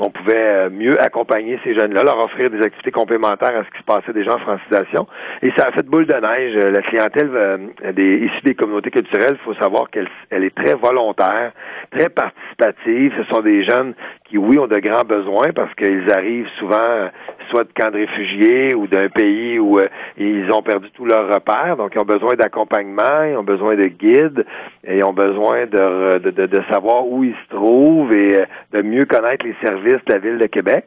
[0.00, 3.84] on pouvait mieux accompagner ces jeunes-là, leur offrir des activités complémentaires à ce qui se
[3.84, 5.06] passait déjà en francisation.
[5.42, 6.56] Et ça a fait boule de neige.
[6.56, 11.52] La clientèle des, issue des communautés culturelles, faut savoir qu'elle elle est très volontaire,
[11.90, 13.12] très participative.
[13.16, 13.94] Ce sont des jeunes
[14.24, 17.08] qui, oui, ont de grands besoins parce qu'ils arrivent souvent euh,
[17.50, 21.32] soit de camps de réfugiés ou d'un pays où euh, ils ont perdu tous leurs
[21.32, 21.76] repères.
[21.76, 24.44] Donc, ils ont besoin d'accompagnement, ils ont besoin de guides
[24.84, 28.82] et ils ont besoin de, de, de, savoir où ils se trouvent et euh, de
[28.82, 30.84] mieux connaître les services de la ville de Québec.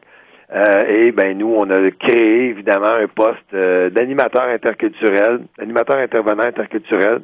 [0.52, 6.44] Euh, et ben nous, on a créé évidemment un poste euh, d'animateur interculturel, animateur intervenant
[6.44, 7.22] interculturel,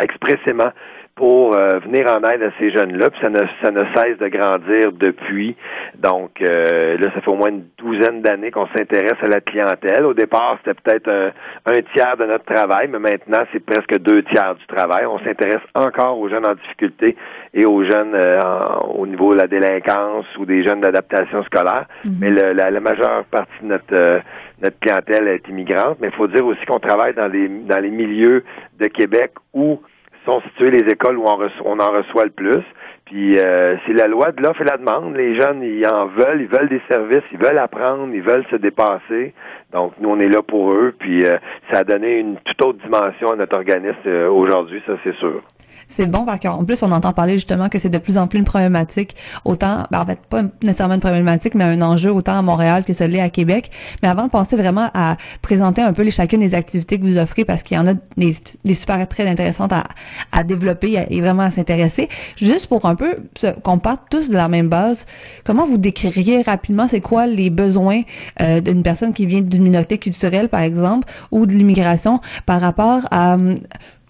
[0.00, 0.72] expressément
[1.16, 3.08] pour euh, venir en aide à ces jeunes-là.
[3.10, 5.54] Puis ça ne, ça ne cesse de grandir depuis.
[5.96, 10.04] Donc euh, là, ça fait au moins une douzaine d'années qu'on s'intéresse à la clientèle.
[10.04, 11.30] Au départ, c'était peut-être un,
[11.72, 15.06] un tiers de notre travail, mais maintenant, c'est presque deux tiers du travail.
[15.06, 17.16] On s'intéresse encore aux jeunes en difficulté
[17.54, 21.84] et aux jeunes euh, en- au niveau de la délinquance ou des jeunes d'adaptation scolaire.
[22.20, 24.18] Mais le- la, la majeure partie de notre euh,
[24.62, 25.98] notre clientèle est immigrante.
[26.00, 28.42] Mais il faut dire aussi qu'on travaille dans les dans les milieux
[28.80, 29.80] de Québec où
[30.24, 32.62] sont situées les écoles où on, on en reçoit le plus.
[33.06, 35.14] Puis euh, c'est la loi de l'offre et la demande.
[35.14, 38.56] Les jeunes, ils en veulent, ils veulent des services, ils veulent apprendre, ils veulent se
[38.56, 39.34] dépasser.
[39.72, 40.94] Donc nous, on est là pour eux.
[40.98, 41.36] Puis euh,
[41.70, 45.42] ça a donné une toute autre dimension à notre organisme euh, aujourd'hui, ça c'est sûr.
[45.86, 48.38] C'est bon parce qu'en plus, on entend parler justement que c'est de plus en plus
[48.38, 49.14] une problématique,
[49.44, 52.92] autant, ben, en fait, pas nécessairement une problématique, mais un enjeu autant à Montréal que
[52.92, 53.70] celui à Québec.
[54.02, 57.18] Mais avant de penser vraiment à présenter un peu les, chacune des activités que vous
[57.18, 59.84] offrez, parce qu'il y en a des, super très intéressantes à,
[60.32, 64.34] à développer et vraiment à s'intéresser, juste pour un peu se- qu'on parte tous de
[64.36, 65.06] la même base,
[65.44, 68.02] comment vous décririez rapidement c'est quoi les besoins
[68.40, 73.00] euh, d'une personne qui vient d'une minorité culturelle, par exemple, ou de l'immigration par rapport
[73.10, 73.56] à hum,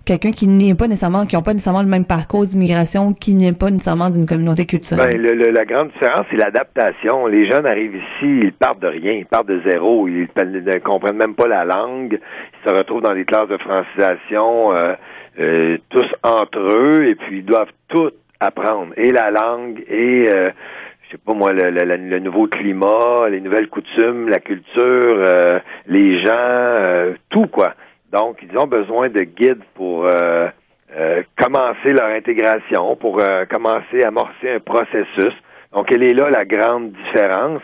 [0.05, 3.53] quelqu'un qui n'est pas nécessairement, qui n'ont pas nécessairement le même parcours d'immigration, qui n'est
[3.55, 5.13] pas nécessairement d'une communauté culturelle?
[5.13, 7.27] Ben, le- la grande différence, c'est l'adaptation.
[7.27, 11.17] Les jeunes arrivent ici, ils partent de rien, ils partent de zéro, ils ne comprennent
[11.17, 14.95] même pas la langue, ils se retrouvent dans des classes de francisation, euh,
[15.41, 18.11] euh, tous entre eux, et puis ils doivent tout
[18.47, 20.51] apprendre, et la langue, et euh,
[21.07, 25.59] je sais pas moi, le, le- le- nouveau climat, les nouvelles coutumes, la culture, euh,
[25.87, 27.75] les gens, euh, tout quoi.
[28.13, 30.49] Donc, ils ont besoin de guides pour euh,
[30.97, 35.35] euh, commencer leur intégration, pour euh, commencer à amorcer un processus.
[35.73, 37.61] Donc, elle est là la grande différence.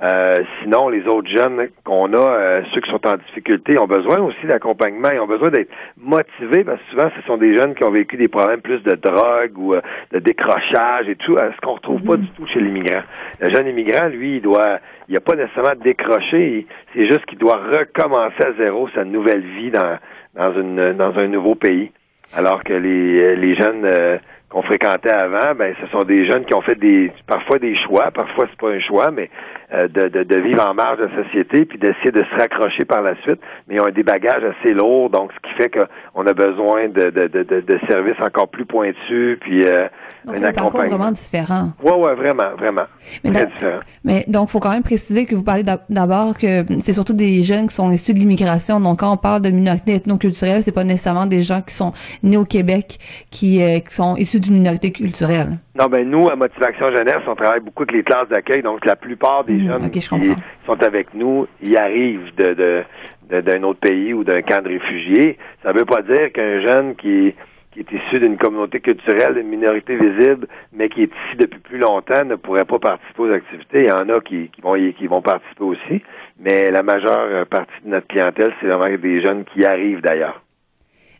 [0.00, 4.18] Euh, sinon, les autres jeunes qu'on a, euh, ceux qui sont en difficulté, ont besoin
[4.20, 5.08] aussi d'accompagnement.
[5.12, 8.16] Ils ont besoin d'être motivés parce que souvent, ce sont des jeunes qui ont vécu
[8.16, 9.80] des problèmes plus de drogue ou euh,
[10.12, 13.02] de décrochage et tout, ce qu'on retrouve pas du tout chez l'immigrant.
[13.40, 16.66] Le jeune immigrant, lui, il doit, il a pas nécessairement décroché.
[16.94, 19.98] C'est juste qu'il doit recommencer à zéro sa nouvelle vie dans
[20.36, 21.90] dans une dans un nouveau pays.
[22.36, 26.54] Alors que les les jeunes euh, qu'on fréquentait avant, ben ce sont des jeunes qui
[26.54, 29.30] ont fait des parfois des choix, parfois c'est pas un choix, mais
[29.72, 32.84] euh, de, de, de vivre en marge de la société puis d'essayer de se raccrocher
[32.84, 36.26] par la suite, mais ils ont des bagages assez lourds, donc ce qui fait qu'on
[36.26, 39.86] a besoin de, de, de, de, services encore plus pointus puis euh,
[40.24, 40.96] Donc, un accompagnement.
[40.96, 41.72] vraiment différent.
[41.82, 42.84] Ouais, ouais, vraiment, vraiment.
[43.24, 43.80] Mais Très différent.
[44.04, 47.42] Mais donc, faut quand même préciser que vous parlez d'ab- d'abord que c'est surtout des
[47.42, 48.80] jeunes qui sont issus de l'immigration.
[48.80, 52.36] Donc, quand on parle de minorité ethno-culturelle, c'est pas nécessairement des gens qui sont nés
[52.36, 52.98] au Québec,
[53.30, 55.58] qui, euh, qui sont issus d'une minorité culturelle.
[55.78, 58.96] Non, ben nous, à Motivation Jeunesse, on travaille beaucoup avec les classes d'accueil, donc la
[58.96, 60.34] plupart des Jeunes je qui
[60.66, 62.82] sont avec nous, ils arrivent de, de,
[63.30, 65.38] de- d'un autre pays ou d'un camp de réfugiés.
[65.62, 67.34] Ça veut pas dire qu'un jeune qui,
[67.72, 71.78] qui est issu d'une communauté culturelle, d'une minorité visible, mais qui est ici depuis plus
[71.78, 73.82] longtemps, ne pourrait pas participer aux activités.
[73.84, 76.02] Il y en a qui, qui vont, y- qui vont participer aussi,
[76.40, 80.42] mais la majeure euh, partie de notre clientèle, c'est vraiment des jeunes qui arrivent d'ailleurs.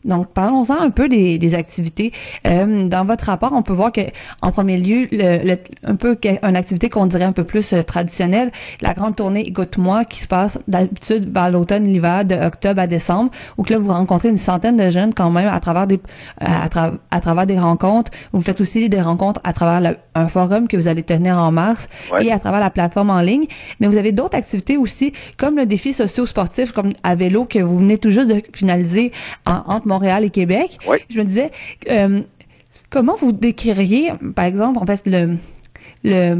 [0.05, 2.11] Donc, parlons-en un peu des, des activités.
[2.47, 4.01] Euh, dans votre rapport, on peut voir que,
[4.41, 7.81] en premier lieu, le, le- un peu une activité qu'on dirait un peu plus euh,
[7.83, 12.87] traditionnelle, la grande tournée Écoute-moi, qui se passe d'habitude vers l'automne, l'hiver, de octobre à
[12.87, 15.95] décembre, où que là vous rencontrez une centaine de jeunes quand même à travers des
[15.95, 18.11] euh, à, tra- à travers des rencontres.
[18.31, 21.51] Vous faites aussi des rencontres à travers le- un forum que vous allez tenir en
[21.51, 22.25] mars Ouais.
[22.25, 23.45] et à travers la plateforme en ligne.
[23.79, 27.77] Mais vous avez d'autres activités aussi, comme le défi socio-sportif, comme à vélo que vous
[27.77, 29.11] venez tout juste de finaliser
[29.45, 30.77] en- entre Montréal et Québec.
[31.09, 31.51] Je me disais,
[31.89, 32.21] euh,
[32.89, 35.35] comment vous décririez, par exemple, en fait, le
[36.03, 36.31] le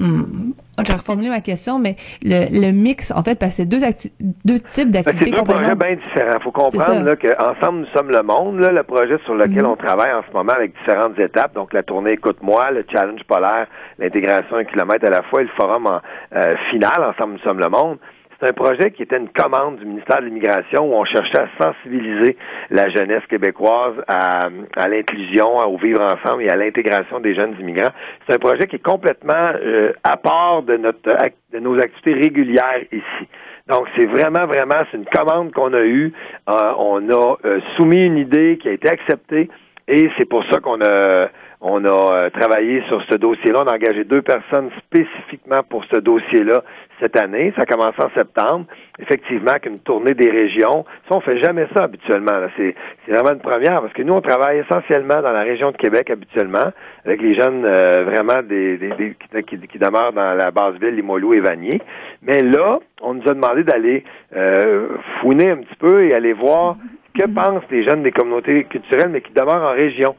[0.00, 3.66] hum, je vais reformuler ma question, mais le, le mix, en fait, parce que c'est
[3.66, 6.38] deux, types Ben, d'activités c'est deux projets complètement bien différents.
[6.38, 9.70] Il faut C'est comprendre qu'ensemble, nous sommes le monde, là, le projet sur lequel Mhm.
[9.70, 11.54] on travaille en ce moment avec différentes étapes.
[11.54, 13.66] Donc, la tournée Écoute-moi, le challenge polaire,
[13.98, 16.00] l'intégration un kilomètre à la fois et le forum en,
[16.36, 17.98] euh, final, Ensemble, nous sommes le monde.
[18.38, 21.48] C'est un projet qui était une commande du ministère de l'Immigration où on cherchait à
[21.58, 22.36] sensibiliser
[22.70, 27.92] la jeunesse québécoise à, à l'inclusion, au vivre ensemble et à l'intégration des jeunes immigrants.
[28.26, 31.16] C'est un projet qui est complètement euh, à part de notre
[31.52, 33.28] de nos activités régulières ici.
[33.68, 36.12] Donc, c'est vraiment, vraiment, c'est une commande qu'on a eue.
[36.48, 39.48] Euh, on a euh, soumis une idée qui a été acceptée
[39.88, 41.28] et c'est pour ça qu'on a
[41.60, 41.88] on a
[42.24, 43.62] euh, travaillé sur ce dossier-là.
[43.64, 46.62] On a engagé deux personnes spécifiquement pour ce dossier-là
[47.00, 47.52] cette année.
[47.58, 48.66] Ça commence en septembre.
[48.98, 50.84] Effectivement, qu'une tournée des régions.
[51.08, 52.32] Ça, on fait jamais ça habituellement.
[52.56, 52.74] C'est,
[53.08, 56.72] vraiment une première parce que nous, on travaille essentiellement dans la région de Québec habituellement
[57.04, 60.74] avec les jeunes euh, vraiment des, des- des- qui, qui- qui demeurent dans la basse
[60.80, 61.80] ville, Limoilou et Vanier.
[62.22, 64.88] Mais là, on nous a demandé d'aller euh,
[65.20, 66.76] fouiner un petit peu et aller voir
[67.18, 70.14] que pensent les jeunes des communautés culturelles, mais qui demeurent en région.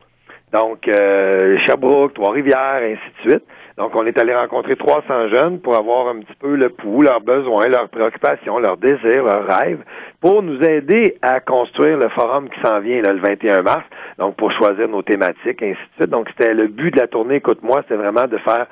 [0.54, 3.44] Donc, euh, Sherbrooke, Trois-Rivières, ainsi de suite.
[3.78, 7.22] Donc, on est allé rencontrer 300 jeunes pour avoir un petit peu le pouls, leurs
[7.22, 9.84] besoins, leurs préoccupations, leurs désirs, leurs rêves,
[10.22, 13.84] pour nous aider à construire le forum qui s'en vient là, le 21 mars.
[14.18, 16.10] Donc, pour choisir nos thématiques, ainsi de suite.
[16.10, 18.66] Donc, c'était le but de la tournée Écoute-moi, c'était vraiment de faire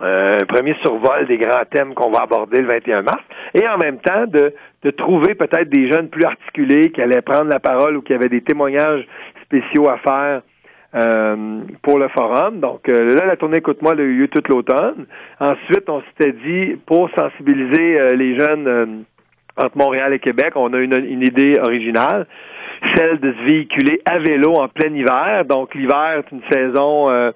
[0.00, 3.22] euh, un premier survol des grands thèmes qu'on va aborder le 21 mars,
[3.54, 7.50] et en même temps de, de trouver peut-être des jeunes plus articulés qui allaient prendre
[7.50, 9.06] la parole ou qui avaient des témoignages
[9.44, 10.42] spéciaux à faire
[10.94, 12.60] euh, pour le forum.
[12.60, 15.06] Donc euh, là, la tournée Écoute-moi a eu lieu toute l'automne.
[15.40, 18.86] Ensuite, on s'était dit, pour sensibiliser euh, les jeunes euh,
[19.56, 22.26] entre Montréal et Québec, on a une, une idée originale,
[22.96, 25.44] celle de se véhiculer à vélo en plein hiver.
[25.46, 27.30] Donc l'hiver, c'est une saison euh,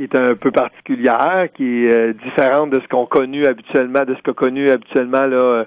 [0.00, 4.14] qui est un peu particulière, qui est euh, différente de ce qu'on connu habituellement, de
[4.14, 5.64] ce qu'a connu habituellement là, euh,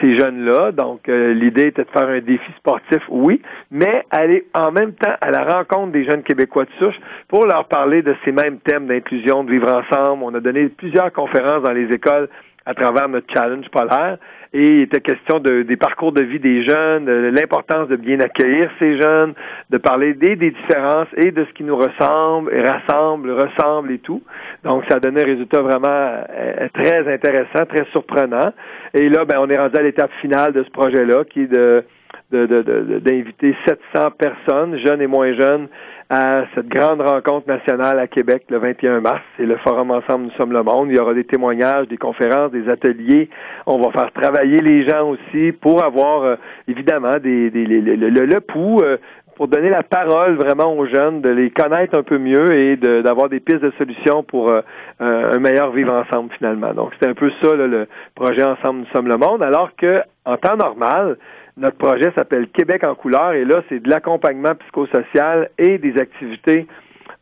[0.00, 0.70] ces jeunes-là.
[0.70, 5.14] Donc, euh, l'idée était de faire un défi sportif, oui, mais aller en même temps
[5.20, 6.94] à la rencontre des jeunes Québécois de souche
[7.26, 10.22] pour leur parler de ces mêmes thèmes d'inclusion, de vivre ensemble.
[10.22, 12.28] On a donné plusieurs conférences dans les écoles
[12.66, 14.18] à travers notre challenge polaire.
[14.54, 18.20] Et il était question de, des parcours de vie des jeunes, de l'importance de bien
[18.20, 19.32] accueillir ces jeunes,
[19.70, 23.98] de parler des, des différences et de ce qui nous ressemble, et rassemble, ressemble et
[23.98, 24.22] tout.
[24.62, 28.52] Donc, ça a donné un résultat vraiment euh, très intéressant, très surprenant.
[28.92, 31.84] Et là, ben, on est rendu à l'étape finale de ce projet-là, qui est de
[32.30, 35.68] de- de- de- d'inviter 700 personnes, jeunes et moins jeunes,
[36.14, 39.22] à cette grande rencontre nationale à Québec le 21 mars.
[39.38, 40.88] C'est le Forum Ensemble Nous sommes le monde.
[40.90, 43.30] Il y aura des témoignages, des conférences, des ateliers.
[43.64, 46.36] On va faire travailler les gens aussi pour avoir, euh,
[46.68, 48.98] évidemment, des, des- le, le- le pouls, euh,
[49.36, 53.30] pour donner la parole vraiment aux jeunes, de les connaître un peu mieux et d'avoir
[53.30, 54.60] des pistes de solutions pour euh,
[55.00, 56.74] un meilleur vivre ensemble finalement.
[56.74, 60.02] Donc c'est un peu ça là, le projet Ensemble nous sommes le monde, alors que
[60.26, 61.16] en temps normal,
[61.56, 66.66] notre projet s'appelle Québec en couleur et là c'est de l'accompagnement psychosocial et des activités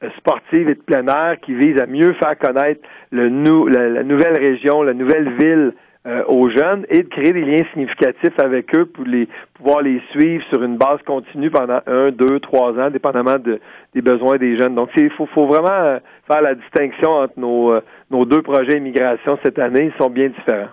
[0.03, 4.03] euh, sportives et de plein air qui visent à mieux faire connaître le nou- la,
[4.03, 5.73] nouvelle région, la nouvelle ville
[6.07, 10.01] euh, aux jeunes et de créer des liens significatifs avec eux pour les pouvoir les
[10.13, 13.61] suivre sur une base continue pendant un, deux, trois ans, dépendamment de,
[13.95, 14.75] des besoins des jeunes.
[14.75, 18.79] Donc, il faut, faut vraiment euh, faire la distinction entre nos, euh, nos deux projets
[18.79, 19.93] immigration cette année.
[19.93, 20.71] Ils sont bien différents.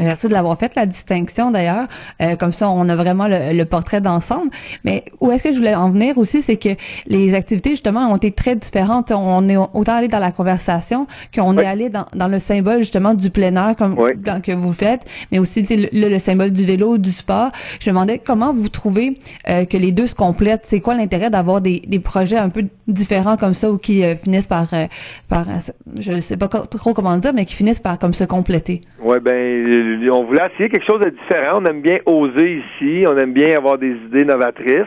[0.00, 1.86] Merci de l'avoir fait, la distinction d'ailleurs.
[2.22, 4.50] Euh, comme ça, on a vraiment le, le portrait d'ensemble.
[4.84, 6.70] Mais où est-ce que je voulais en venir aussi, c'est que
[7.06, 9.12] les activités, justement, ont été très différentes.
[9.12, 11.62] On est autant allé dans la conversation qu'on Oui.
[11.62, 14.12] est allé dans, dans le symbole, justement, du plein air comme Oui.
[14.16, 17.50] dans- que vous faites, mais aussi sais, le, le symbole du vélo, du sport.
[17.80, 19.14] Je me demandais comment vous trouvez
[19.48, 20.62] euh, que les deux se complètent.
[20.64, 24.16] C'est quoi l'intérêt d'avoir des, des projets un peu différents comme ça ou qui euh,
[24.16, 24.86] finissent par, euh,
[25.28, 25.52] par, euh,
[25.98, 28.80] je sais pas trop comment dire, mais qui finissent par comme se compléter?
[29.02, 31.60] Oui, ben, euh, on voulait essayer quelque chose de différent.
[31.60, 33.04] On aime bien oser ici.
[33.06, 34.86] On aime bien avoir des idées novatrices.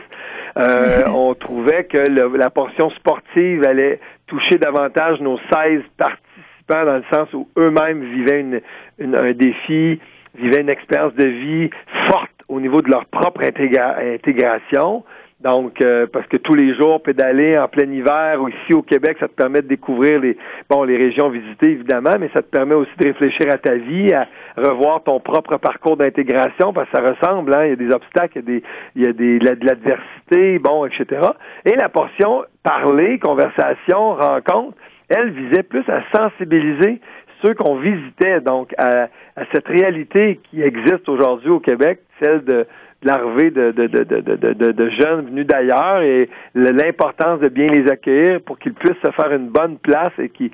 [0.56, 6.96] Euh, on trouvait que le- la portion sportive allait toucher davantage nos 16 participants dans
[6.96, 8.60] le sens où eux-mêmes vivaient une,
[8.98, 10.00] une- un défi,
[10.34, 11.70] vivaient une expérience de vie
[12.08, 15.04] forte au niveau de leur propre intégra- intégration.
[15.44, 19.18] Donc, euh, parce que tous les jours, pédaler en plein hiver ou ici au Québec,
[19.20, 20.38] ça te permet de découvrir les
[20.70, 24.10] bon les régions visitées, évidemment, mais ça te permet aussi de réfléchir à ta vie,
[24.14, 24.26] à
[24.56, 28.38] revoir ton propre parcours d'intégration, parce que ça ressemble, hein, il y a des obstacles,
[28.38, 28.62] il y a des,
[28.96, 31.20] il y a des, de la- de l'adversité, bon, etc.
[31.66, 34.78] Et la portion parler, conversation, rencontre,
[35.10, 37.00] elle visait plus à sensibiliser
[37.44, 42.66] ceux qu'on visitait, donc à, à cette réalité qui existe aujourd'hui au Québec, celle de
[43.04, 48.40] l'arrivée de, de, de, de, de, jeunes venus d'ailleurs et l'importance de bien les accueillir
[48.40, 50.50] pour qu'ils puissent se faire une bonne place et qu'ils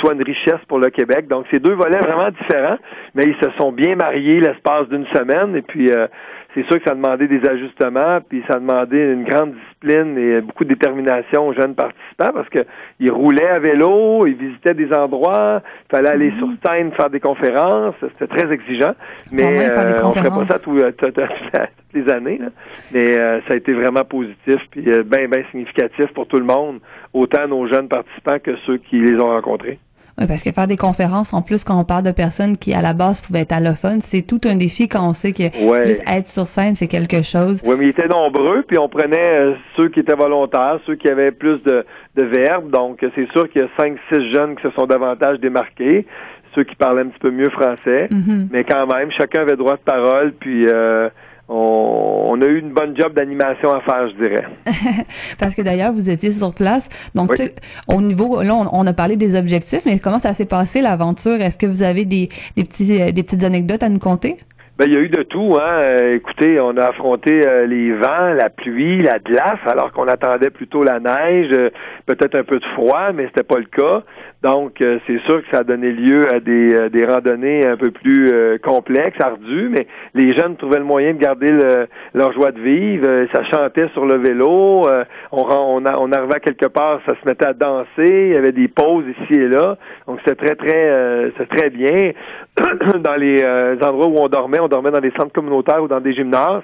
[0.00, 1.28] soient une richesse pour le Québec.
[1.28, 2.78] Donc, c'est deux volets vraiment différents,
[3.14, 6.06] mais ils se sont bien mariés l'espace d'une semaine et puis euh,
[6.54, 10.16] c'est sûr que ça a demandé des ajustements, puis ça a demandé une grande discipline
[10.16, 12.60] et beaucoup de détermination aux jeunes participants parce que
[13.00, 17.20] ils roulaient à vélo, ils visitaient des endroits, il fallait aller sur scène faire des
[17.20, 18.92] conférences, c'était très exigeant,
[19.32, 21.20] mais euh, on ferait pas ça tout- euh, tout- tout-
[21.52, 22.46] toutes les années, là.
[22.92, 26.78] mais euh, ça a été vraiment positif puis bien bien significatif pour tout le monde,
[27.12, 29.78] autant nos jeunes participants que ceux qui les ont rencontrés.
[30.18, 32.80] Oui, parce que faire des conférences, en plus, quand on parle de personnes qui, à
[32.80, 35.86] la base, pouvaient être allophones, c'est tout un défi quand on sait que Ouais.
[35.86, 37.62] juste être sur scène, c'est quelque chose.
[37.66, 41.08] Oui, mais ils étaient nombreux, puis on prenait euh, ceux qui étaient volontaires, ceux qui
[41.08, 41.84] avaient plus de,
[42.16, 42.70] de verbes.
[42.70, 46.06] Donc, c'est sûr qu'il y a cinq, six jeunes qui se sont davantage démarqués,
[46.54, 48.06] ceux qui parlaient un petit peu mieux français.
[48.12, 48.48] Mhm.
[48.52, 51.08] Mais quand même, chacun avait droit de parole, puis euh,
[51.48, 54.44] on, on a eu une bonne job d'animation à faire, je dirais.
[55.38, 56.88] Parce que d'ailleurs, vous étiez sur place.
[57.14, 57.50] Donc, Oui.
[57.88, 61.40] au niveau, là, on, on a parlé des objectifs, mais comment ça s'est passé, l'aventure?
[61.40, 64.36] Est-ce que vous avez des, des, petits, euh, des petites anecdotes à nous conter?
[64.76, 65.72] Ben, il y a eu de tout, hein.
[65.78, 70.50] Euh, écoutez, on a affronté euh, les vents, la pluie, la glace, alors qu'on attendait
[70.50, 71.70] plutôt la neige, euh,
[72.06, 74.02] peut-être un peu de froid, mais c'était pas le cas.
[74.44, 77.78] Donc, euh, c'est sûr que ça a donné lieu à des, euh, des randonnées un
[77.78, 82.30] peu plus euh, complexes, ardues, mais les jeunes trouvaient le moyen de garder le- leur
[82.34, 83.06] joie de vivre.
[83.08, 84.86] Euh, ça chantait sur le vélo.
[84.86, 87.86] euh, on, on, on arrivait à quelque part, ça se mettait à danser.
[88.04, 89.78] Il y avait des pauses ici et là.
[90.06, 92.12] Donc, c'était très, très, euh, c'était très bien.
[93.00, 93.42] dans les
[93.82, 96.62] endroits où on dormait, on dormait dans des centres communautaires ou dans des gymnases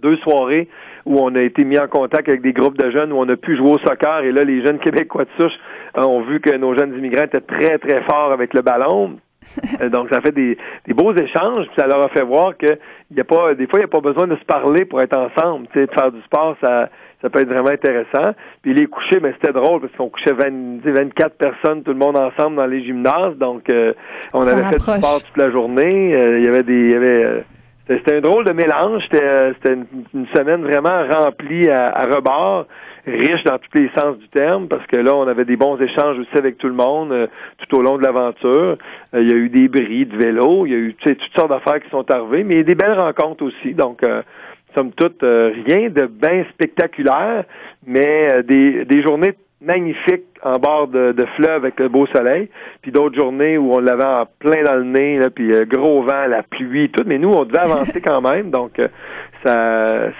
[0.00, 0.68] deux soirées
[1.06, 3.36] où on a été mis en contact avec des groupes de jeunes où on a
[3.36, 5.58] pu jouer au soccer et là les jeunes québécois de souche
[5.98, 9.16] euh, ont vu que nos jeunes immigrants étaient très très forts avec le ballon.
[9.82, 12.78] Euh, Donc ça fait des, des beaux échanges, puis ça leur a fait voir que
[13.14, 15.18] y a pas des fois il n'y a pas besoin de se parler pour être
[15.18, 16.88] ensemble, tu sais, de faire du sport ça
[17.24, 18.34] ça peut être vraiment intéressant.
[18.60, 21.92] Puis les couchers, mais c'était drôle parce qu'on couchait 20, tu sais, 24 personnes, tout
[21.92, 23.38] le monde ensemble dans les gymnases.
[23.38, 23.94] Donc, euh,
[24.34, 26.14] on Ça avait fait du sport toute la journée.
[26.14, 27.40] Euh, il y avait des, y avait, euh,
[27.86, 29.02] c'était un drôle de mélange.
[29.10, 32.66] C'était euh, c'était une, une semaine vraiment remplie à, à rebord,
[33.06, 36.18] riche dans tous les sens du terme, parce que là, on avait des bons échanges
[36.18, 37.26] aussi avec tout le monde euh,
[37.58, 38.76] tout au long de l'aventure.
[39.14, 41.50] Euh, il y a eu des bris de vélo, il y a eu toutes sortes
[41.50, 43.74] d'affaires qui sont arrivées, mais des belles rencontres aussi.
[43.74, 44.22] Donc, euh,
[44.76, 47.44] somme toute, euh, rien de bien spectaculaire,
[47.86, 49.34] mais euh, des, des journées
[49.64, 52.48] magnifiques en bord de, de fleuve avec le beau soleil,
[52.82, 56.26] puis d'autres journées où on l'avait en plein dans le nez, puis euh, gros vent,
[56.26, 58.88] la pluie, tout, mais nous, on devait avancer quand même, donc euh,
[59.44, 60.10] ça,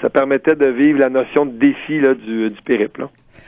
[0.00, 3.06] ça, permettait de vivre la notion de défi du, périple.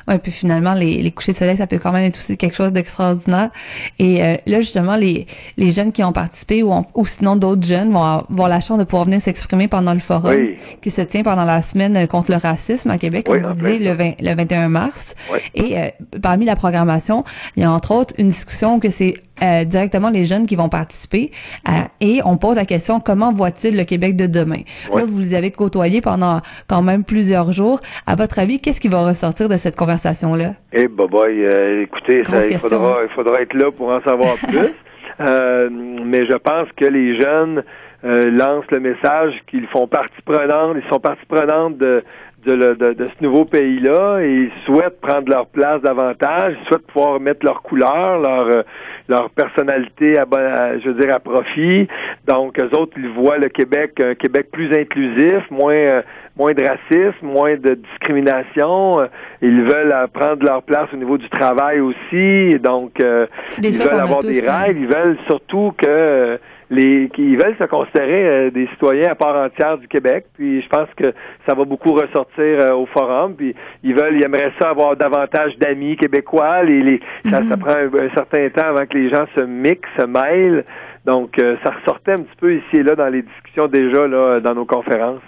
[0.08, 2.54] Ouais, puis finalement, les, les couchers de soleil, ça peut quand même être aussi quelque
[2.56, 3.50] chose d'extraordinaire.
[3.98, 5.26] Et euh, là, justement, les,
[5.56, 8.78] les jeunes qui ont participé ou, ont- ou sinon d'autres jeunes vont avoir la chance
[8.78, 10.56] de pouvoir venir s'exprimer pendant le forum Oui.
[10.80, 13.78] qui se tient pendant la semaine contre le racisme à Québec, Oui, comme vous disiez,
[13.80, 15.14] le, 20 le 21 mars.
[15.32, 15.38] Oui.
[15.54, 15.88] Et euh,
[16.22, 17.24] parmi la programmation,
[17.56, 20.68] il y a entre autres une discussion que c'est euh, directement les jeunes qui vont
[20.68, 21.30] participer
[21.68, 24.62] euh, et on pose la question comment voit-il le Québec de demain?
[24.90, 25.00] Ouais.
[25.00, 27.80] Là, vous les avez côtoyés pendant quand même plusieurs jours.
[28.06, 30.54] À votre avis, qu'est-ce qui va ressortir de cette conversation-là?
[30.72, 34.36] Eh, bah, boy, euh, écoutez, ça, il, faudra, il faudra être là pour en savoir
[34.48, 34.74] plus.
[35.20, 37.62] Euh, mais je pense que les jeunes
[38.04, 42.04] euh, lancent le message qu'ils font partie prenante, ils sont partie prenante de,
[42.44, 46.68] de, le- de- de ce nouveau pays-là et ils souhaitent prendre leur place davantage, ils
[46.68, 48.62] souhaitent pouvoir mettre leur couleur, leur,
[49.08, 51.88] leur personnalité à, bon- à- je veux dire, à profit.
[52.28, 56.02] Donc, eux autres, ils voient le Québec, un Québec plus inclusif, moins, euh,
[56.36, 59.08] moins de racisme, moins de discrimination.
[59.42, 62.58] Ils veulent euh, prendre leur place au niveau du travail aussi.
[62.60, 63.26] Donc, euh,
[63.62, 64.62] ils veulent avoir des hein.
[64.66, 64.80] règles.
[64.80, 66.36] Ils veulent surtout que euh,
[66.70, 70.26] les, qu'ils veulent se considérer euh, des citoyens à part entière du Québec.
[70.34, 71.12] Puis, je pense que
[71.48, 73.34] ça va beaucoup ressortir euh, au forum.
[73.36, 76.62] Puis, ils veulent, ils aimeraient ça avoir davantage d'amis québécois.
[76.64, 77.00] Les, les,
[77.30, 77.48] ça, Mhm.
[77.48, 80.64] ça prend un, un certain temps avant que les gens se mixent, se mêlent.
[81.04, 84.40] Donc, euh, ça ressortait un petit peu ici et là dans les discussions déjà là
[84.40, 85.20] dans nos conférences.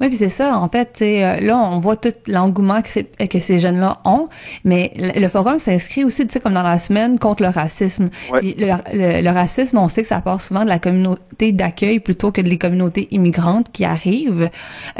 [0.00, 3.40] Oui, puis c'est ça, en fait, euh, là, on voit tout l'engouement que, ces- que
[3.40, 4.28] ces jeunes-là ont,
[4.64, 8.10] mais le, forum s'inscrit aussi, tu sais, comme dans la semaine, contre le racisme.
[8.32, 8.54] Ouais.
[8.56, 12.40] Le- le racisme, on sait que ça part souvent de la communauté d'accueil plutôt que
[12.40, 14.50] des communautés immigrantes qui arrivent.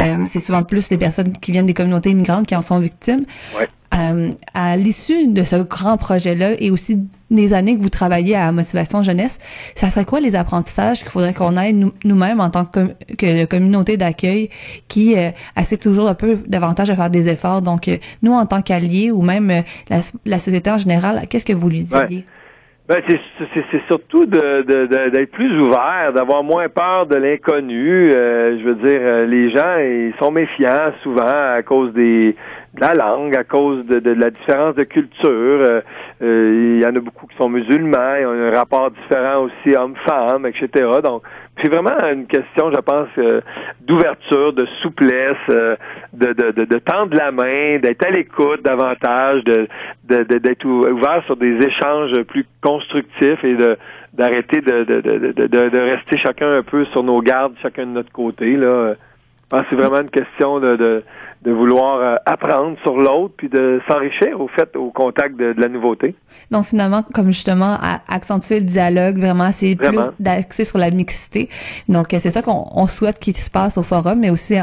[0.00, 3.22] Euh, c'est souvent plus les personnes qui viennent des communautés immigrantes qui en sont victimes.
[3.56, 3.68] Ouais.
[3.94, 6.98] Euh, à l'issue de ce grand projet-là et aussi
[7.30, 9.38] des années que vous travaillez à Motivation Jeunesse,
[9.74, 12.80] ça serait quoi les apprentissages qu'il faudrait qu'on ait nous- nous-mêmes en tant que,
[13.16, 14.50] que communauté d'accueil
[14.88, 17.62] qui euh, essaie toujours un peu davantage à faire des efforts?
[17.62, 21.46] Donc, euh, nous, en tant qu'alliés ou même euh, la, la société en général, qu'est-ce
[21.46, 22.26] que vous lui diriez?
[22.88, 23.20] Ben, c'est,
[23.86, 28.08] surtout de, de, de- d'être plus ouvert, d'avoir moins peur de l'inconnu.
[28.10, 32.34] Euh, je veux dire, les gens ils sont méfiants souvent à cause des
[32.80, 35.30] la langue, à cause de, la différence de culture.
[35.32, 35.80] Euh,
[36.22, 39.76] euh, il y en a beaucoup qui sont musulmans, ils ont un rapport différent aussi
[39.76, 40.68] homme-femme, etc.
[41.02, 41.22] Donc,
[41.62, 43.40] c'est vraiment une question, je pense, euh,
[43.80, 45.76] d'ouverture, de souplesse, euh,
[46.12, 49.68] de, de, de, tendre la main, d'être à l'écoute davantage, de,
[50.04, 53.76] d'être ou- ouvert sur des échanges plus constructifs et de
[54.14, 58.10] d'arrêter de, de, de, de, rester chacun un peu sur nos gardes, chacun de notre
[58.10, 58.56] côté.
[58.56, 58.94] Là.
[59.50, 61.02] C'est vraiment une question de,
[61.44, 65.60] de, vouloir euh, apprendre sur l'autre puis de s'enrichir au fait au contact de, de
[65.60, 66.14] la nouveauté.
[66.50, 71.48] Donc finalement, comme justement à accentuer le dialogue, vraiment, c'est plus d'axer sur la mixité.
[71.88, 74.56] Donc euh, c'est ça qu'on on souhaite qu'il se passe au forum, mais aussi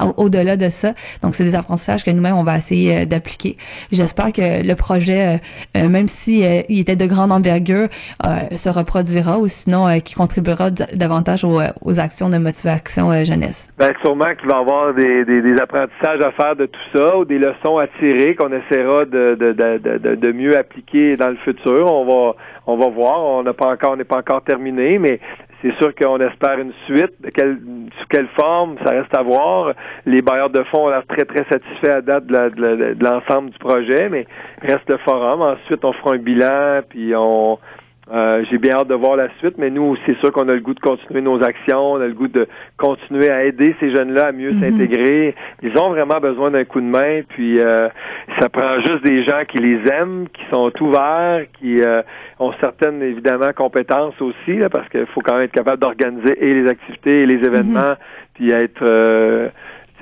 [0.00, 0.92] au- au-delà de ça.
[1.22, 3.56] Donc c'est des apprentissages que nous-mêmes on va essayer euh, d'appliquer.
[3.90, 5.38] J'espère que le projet, euh,
[5.84, 7.88] euh, même si euh, il était de grande envergure,
[8.26, 13.10] euh, se reproduira ou sinon euh, qui contribuera davantage aux, euh, aux actions de motivation
[13.10, 13.70] euh, jeunesse.
[13.78, 17.16] Ben, sûrement qu'il va y avoir des, des, des apprentissages à faire de tout ça
[17.16, 21.36] ou des leçons à tirer qu'on essaiera de, de, de, de, mieux appliquer dans le
[21.36, 21.92] futur.
[21.92, 23.24] On va on va voir.
[23.24, 25.20] On pas encore on n'est pas encore terminé, mais
[25.62, 27.12] c'est sûr qu'on espère une suite.
[27.22, 29.74] Sous quelle forme, ça reste à voir.
[30.06, 34.08] Les bailleurs de fonds ont l'air très, très satisfaits à date de l'ensemble du projet,
[34.08, 34.26] mais
[34.60, 35.40] reste le forum.
[35.40, 37.58] Ensuite, on fera un bilan, puis on
[38.10, 40.60] euh, j'ai bien hâte de voir la suite, mais nous, c'est sûr qu'on a le
[40.60, 44.26] goût de continuer nos actions, on a le goût de continuer à aider ces jeunes-là
[44.26, 44.60] à mieux Mhm.
[44.60, 45.34] s'intégrer.
[45.62, 47.88] Ils ont vraiment besoin d'un coup de main, puis euh,
[48.40, 52.02] ça prend juste des gens qui les aiment, qui sont ouverts, qui euh,
[52.40, 56.54] ont certaines, évidemment, compétences aussi, là, parce qu'il faut quand même être capable d'organiser et
[56.54, 57.94] les activités et les événements,
[58.34, 58.82] puis être...
[58.82, 59.48] euh,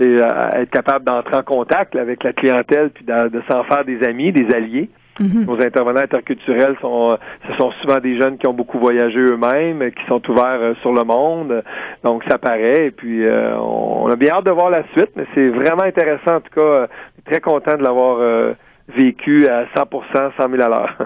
[0.03, 4.03] être capable d'entrer en contact là, avec la clientèle puis de, de s'en faire des
[4.09, 4.89] amis, des alliés.
[5.21, 5.45] Mhm.
[5.47, 7.17] Nos intervenants interculturels sont,
[7.49, 10.93] ce sont souvent des jeunes qui ont beaucoup voyagé eux-mêmes, qui sont ouverts euh, sur
[10.93, 11.63] le monde.
[12.05, 12.87] Donc ça paraît.
[12.87, 16.37] Et puis euh, on a bien hâte de voir la suite, mais c'est vraiment intéressant
[16.37, 16.65] en tout cas.
[16.67, 16.87] euh,
[17.31, 18.55] très content de l'avoir euh,
[18.97, 20.97] vécu à 100%, 100 000 à l'heure.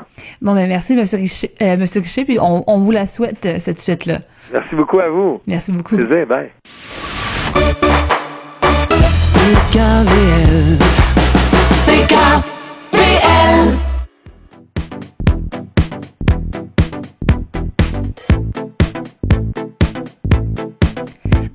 [0.41, 3.57] Bon ben merci Monsieur Richer, euh, Monsieur Richer, puis on, on vous la souhaite euh,
[3.59, 4.19] cette suite là.
[4.53, 5.41] Merci beaucoup à vous.
[5.47, 5.97] Merci beaucoup.
[5.97, 6.51] Plaisir, bye.
[9.21, 10.79] CKVL.
[11.85, 13.94] CKVL.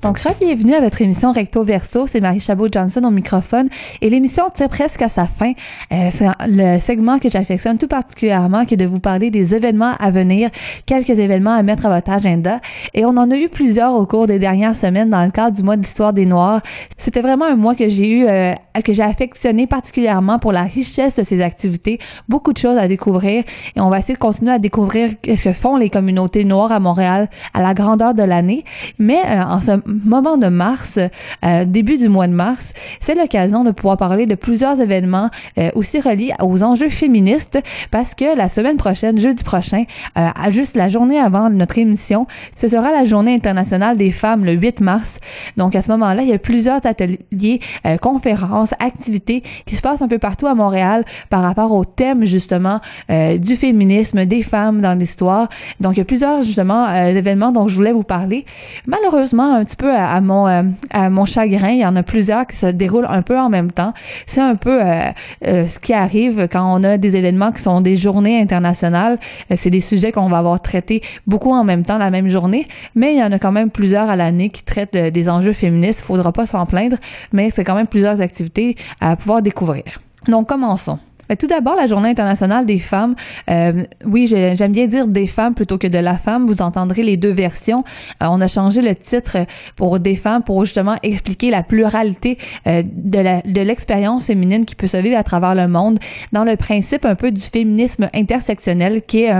[0.02, 2.06] Donc, bienvenue à votre émission Recto Verso.
[2.06, 3.68] C'est Marie Chabot-Johnson au microphone.
[4.00, 5.52] Et l'émission tire presque à sa fin.
[5.92, 9.92] Euh, c'est le segment que j'affectionne tout particulièrement, qui est de vous parler des événements
[10.00, 10.48] à venir,
[10.86, 12.60] quelques événements à mettre à votre agenda.
[12.94, 15.62] Et on en a eu plusieurs au cours des dernières semaines dans le cadre du
[15.62, 16.62] mois de l'histoire des Noirs.
[16.96, 21.16] C'était vraiment un mois que j'ai eu, euh, que j'ai affectionné particulièrement pour la richesse
[21.16, 21.98] de ces activités.
[22.26, 23.44] Beaucoup de choses à découvrir.
[23.76, 26.80] Et on va essayer de continuer à découvrir ce que font les communautés noires à
[26.80, 28.64] Montréal à la grandeur de l'année.
[28.98, 30.98] Mais euh, en ce moment de mars,
[31.44, 35.70] euh, début du mois de mars, c'est l'occasion de pouvoir parler de plusieurs événements euh,
[35.74, 37.58] aussi reliés aux enjeux féministes
[37.90, 39.84] parce que la semaine prochaine, jeudi prochain,
[40.18, 42.26] euh, juste la journée avant notre émission,
[42.56, 45.18] ce sera la journée internationale des femmes le 8 mars.
[45.56, 50.02] Donc à ce moment-là, il y a plusieurs ateliers, euh, conférences, activités qui se passent
[50.02, 52.80] un peu partout à Montréal par rapport au thème justement
[53.10, 55.48] euh, du féminisme, des femmes dans l'histoire.
[55.80, 58.44] Donc il y a plusieurs justement euh, événements dont je voulais vous parler.
[58.86, 62.46] Malheureusement, un petit peu à, mon euh, à mon chagrin, il y en a plusieurs
[62.46, 63.94] qui se déroulent un peu en même temps.
[64.26, 65.10] C'est un peu euh,
[65.46, 69.18] euh, ce qui arrive quand on a des événements qui sont des journées internationales.
[69.56, 73.14] C'est des sujets qu'on va avoir traités beaucoup en même temps la même journée, mais
[73.14, 76.00] il y en a quand même plusieurs à l'année qui traitent des enjeux féministes.
[76.00, 76.98] Faudra pas s'en plaindre,
[77.32, 79.84] mais c'est quand même plusieurs activités à pouvoir découvrir.
[80.28, 80.98] Donc commençons.
[81.30, 83.14] Ben, tout d'abord, la Journée internationale des femmes.
[83.48, 86.44] Euh, oui, j'ai- j'aime bien dire des femmes plutôt que de la femme.
[86.48, 87.84] Vous entendrez les deux versions.
[88.20, 89.36] Euh, on a changé le titre
[89.76, 94.74] pour des femmes pour justement expliquer la pluralité euh, de la- de l'expérience féminine qui
[94.74, 96.00] peut se vivre à travers le monde
[96.32, 99.32] dans le principe un peu du féminisme intersectionnel qui est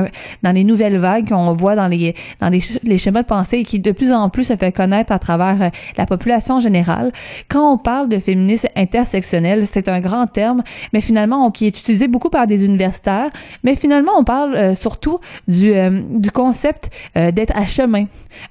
[0.44, 3.64] dans les nouvelles vagues qu'on voit dans les dans les, les schémas de pensée et
[3.64, 7.10] qui de plus en plus se fait connaître à travers euh, la population générale.
[7.48, 10.62] Quand on parle de féminisme intersectionnel, c'est un grand terme,
[10.92, 13.30] mais finalement on, qui est utilisé beaucoup par des universitaires,
[13.64, 15.18] mais finalement on parle euh, surtout
[15.48, 18.04] du euh, du concept euh, d'être à chemin.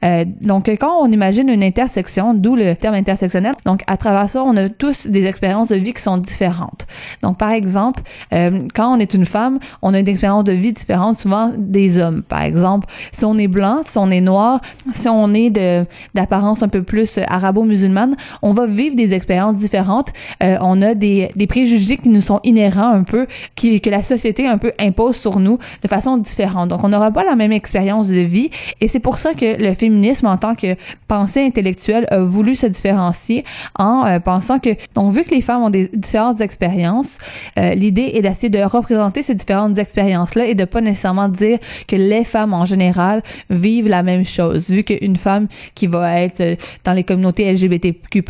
[0.03, 4.43] Euh, donc quand on imagine une intersection, d'où le terme intersectionnel, donc à travers ça
[4.43, 6.85] on a tous des expériences de vie qui sont différentes.
[7.23, 8.01] Donc par exemple,
[8.33, 11.97] euh, quand on est une femme, on a une expérience de vie différente souvent des
[11.99, 12.23] hommes.
[12.23, 14.59] Par exemple, si on est blanc, si on est noir,
[14.93, 20.09] si on est de d'apparence un peu plus arabo-musulmane, on va vivre des expériences différentes.
[20.43, 23.18] Euh, on a des, des préjugés qui nous sont inhérents un peu,
[23.55, 26.69] que la société un peu impose sur nous de façon différente.
[26.69, 28.49] Donc on n'aura pas la même expérience de vie
[28.81, 30.75] et c'est pour ça que le féminisme en tant que
[31.07, 33.43] pensée intellectuelle a voulu se différencier
[33.77, 37.17] en euh, pensant que donc vu que les femmes ont des différentes expériences,
[37.57, 41.95] euh, l'idée est d'essayer de représenter ces différentes expériences-là et de pas nécessairement dire que
[41.95, 44.69] les femmes en général vivent la même chose.
[44.69, 48.23] Vu qu'une femme qui va être euh, dans les communautés LGBTQ+,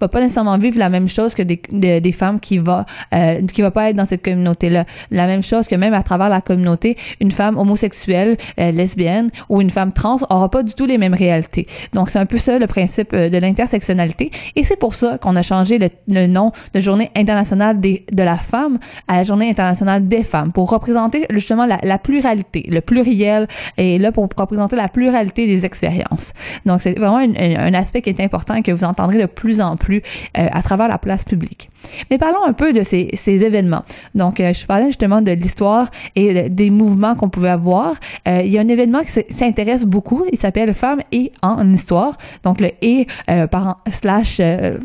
[0.00, 3.40] va pas nécessairement vivre la même chose que des, de- des femmes qui va euh,
[3.52, 4.22] qui va pas être dans cette
[5.10, 9.60] La même chose que même à travers la communauté, une femme homosexuelle, euh, lesbienne ou
[9.60, 11.66] une femme trans aura pas du tout les mêmes réalités.
[11.92, 15.36] Donc c'est un peu ça le principe euh, de l'intersectionnalité et c'est pour ça qu'on
[15.36, 18.78] a changé le, nom de Journée internationale des, de la femme
[19.08, 24.12] à la Journée internationale des femmes pour représenter justement la, pluralité, le pluriel et là
[24.12, 26.32] pour représenter la pluralité des expériences.
[26.66, 29.76] Donc c'est vraiment un, aspect qui est important et que vous entendrez de plus en
[29.76, 30.02] plus
[30.36, 31.70] euh, à travers la place publique.
[32.10, 33.82] Mais parlons un peu de ces, événements.
[34.40, 37.94] Euh, je parlais justement de l'histoire et de- des mouvements qu'on pouvait avoir.
[38.28, 40.24] Euh, il y a un événement qui s'intéresse beaucoup.
[40.32, 42.16] Il s'appelle Femmes et en histoire.
[42.44, 44.40] Donc le et euh, par slash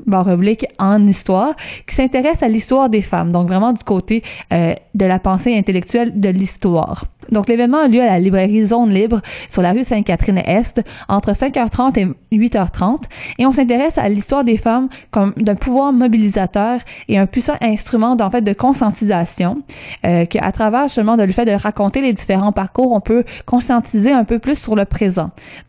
[0.06, 1.54] barre oblique en histoire
[1.88, 3.32] qui s'intéresse à l'histoire des femmes.
[3.32, 7.06] Donc vraiment du côté de la pensée intellectuelle de l'histoire.
[7.32, 12.00] Donc l'événement a lieu à la librairie Zone Libre sur la rue Sainte-Catherine-Est entre 5h30
[12.32, 13.04] et 8h30
[13.38, 18.16] et on s'intéresse à l'histoire des femmes comme d'un pouvoir mobilisateur et un puissant instrument
[18.16, 19.62] d'en fait de conscientisation
[20.06, 24.12] euh, qu'à travers justement de le fait de raconter les différents parcours on peut conscientiser
[24.12, 25.28] un peu plus sur le présent.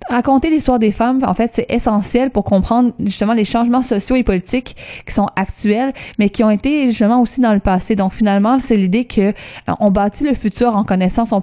[0.09, 4.23] Raconter l'histoire des femmes en fait c'est essentiel pour comprendre justement les changements sociaux et
[4.23, 7.97] politiques qui sont actuels mais qui ont été justement aussi dans le passé.
[7.97, 9.33] Donc finalement c'est l'idée que euh,
[9.81, 11.41] on bâtit le futur en connaissant son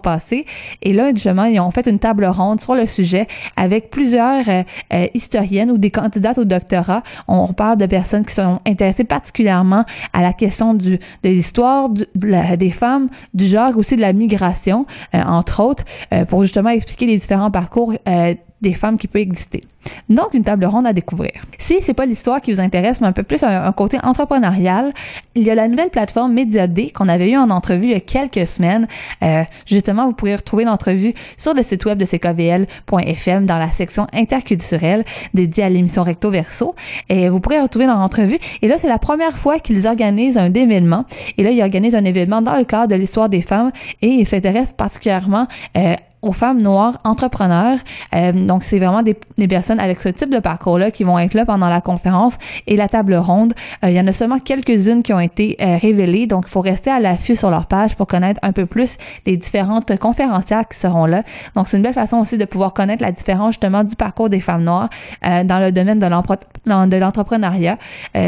[0.81, 4.63] et là justement ils ont fait une table ronde sur le sujet avec plusieurs euh,
[4.93, 7.03] euh, historiennes ou des candidates au doctorat.
[7.27, 12.71] On, parle de personnes qui sont intéressées particulièrement à la question du, de l'histoire des
[12.71, 15.83] femmes, du genre, aussi de la migration, euh, entre autres,
[16.13, 19.61] euh, pour justement expliquer les différents parcours euh, des femmes qui peuvent exister.
[20.09, 21.31] Donc, une table ronde à découvrir.
[21.57, 24.93] Si c'est pas l'histoire qui vous intéresse, mais un peu plus un, côté entrepreneurial,
[25.35, 27.99] il y a la nouvelle plateforme MediaD qu'on avait eu en entrevue il y a
[27.99, 28.87] quelques semaines.
[29.23, 34.07] Euh, justement, vous pourrez retrouver l'entrevue sur le site web de ckvl.fm dans la section
[34.13, 35.03] interculturelle
[35.33, 36.75] dédiée à l'émission Recto Verso.
[37.09, 38.39] Et vous pourrez retrouver dans l'entrevue.
[38.61, 41.05] Et là, c'est la première fois qu'ils organisent un événement.
[41.37, 44.25] Et là, ils organisent un événement dans le cadre de l'histoire des femmes et ils
[44.25, 45.47] s'intéressent particulièrement
[45.77, 45.95] euh,
[46.25, 47.77] aux femmes noires entrepreneurs.
[48.15, 49.15] Euh, donc, c'est vraiment des,
[49.47, 52.89] personnes avec ce type de parcours-là qui vont être là pendant la conférence et la
[52.89, 53.53] table ronde.
[53.83, 56.61] Euh, il y en a seulement quelques-unes qui ont été euh, révélées, donc il faut
[56.61, 58.97] rester à l'affût sur leur page pour connaître un peu plus
[59.27, 61.21] les différentes conférencières qui seront là.
[61.55, 64.39] Donc, c'est une belle façon aussi de pouvoir connaître la différence justement du parcours des
[64.39, 64.89] femmes noires
[65.21, 67.77] dans le domaine de l'entrepreneuriat,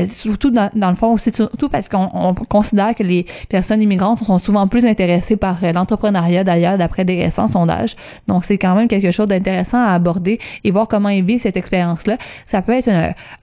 [0.09, 4.23] surtout dans, dans le fond aussi, surtout parce qu'on on considère que les personnes immigrantes
[4.23, 7.86] sont souvent plus intéressées par l'entrepreneuriat d'ailleurs, d'après des récents sondages.
[8.27, 11.57] Donc, c'est quand même quelque chose d'intéressant à aborder et voir comment ils vivent cette
[11.57, 12.17] expérience-là.
[12.45, 12.89] Ça peut être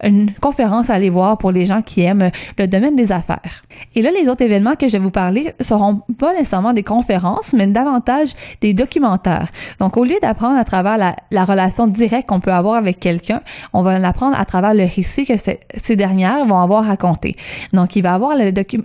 [0.02, 3.64] une, conférence à aller voir pour les gens qui aiment le domaine des affaires.
[3.94, 7.52] Et là, les autres événements que je vais vous parler seront pas nécessairement des conférences,
[7.52, 9.48] mais davantage des documentaires.
[9.78, 13.40] Donc, au lieu d'apprendre à travers la, la relation directe qu'on peut avoir avec quelqu'un,
[13.72, 17.36] on va l'apprendre à travers le récit que ces- dernières vont avoir raconté.
[17.72, 18.32] Donc, il va y avoir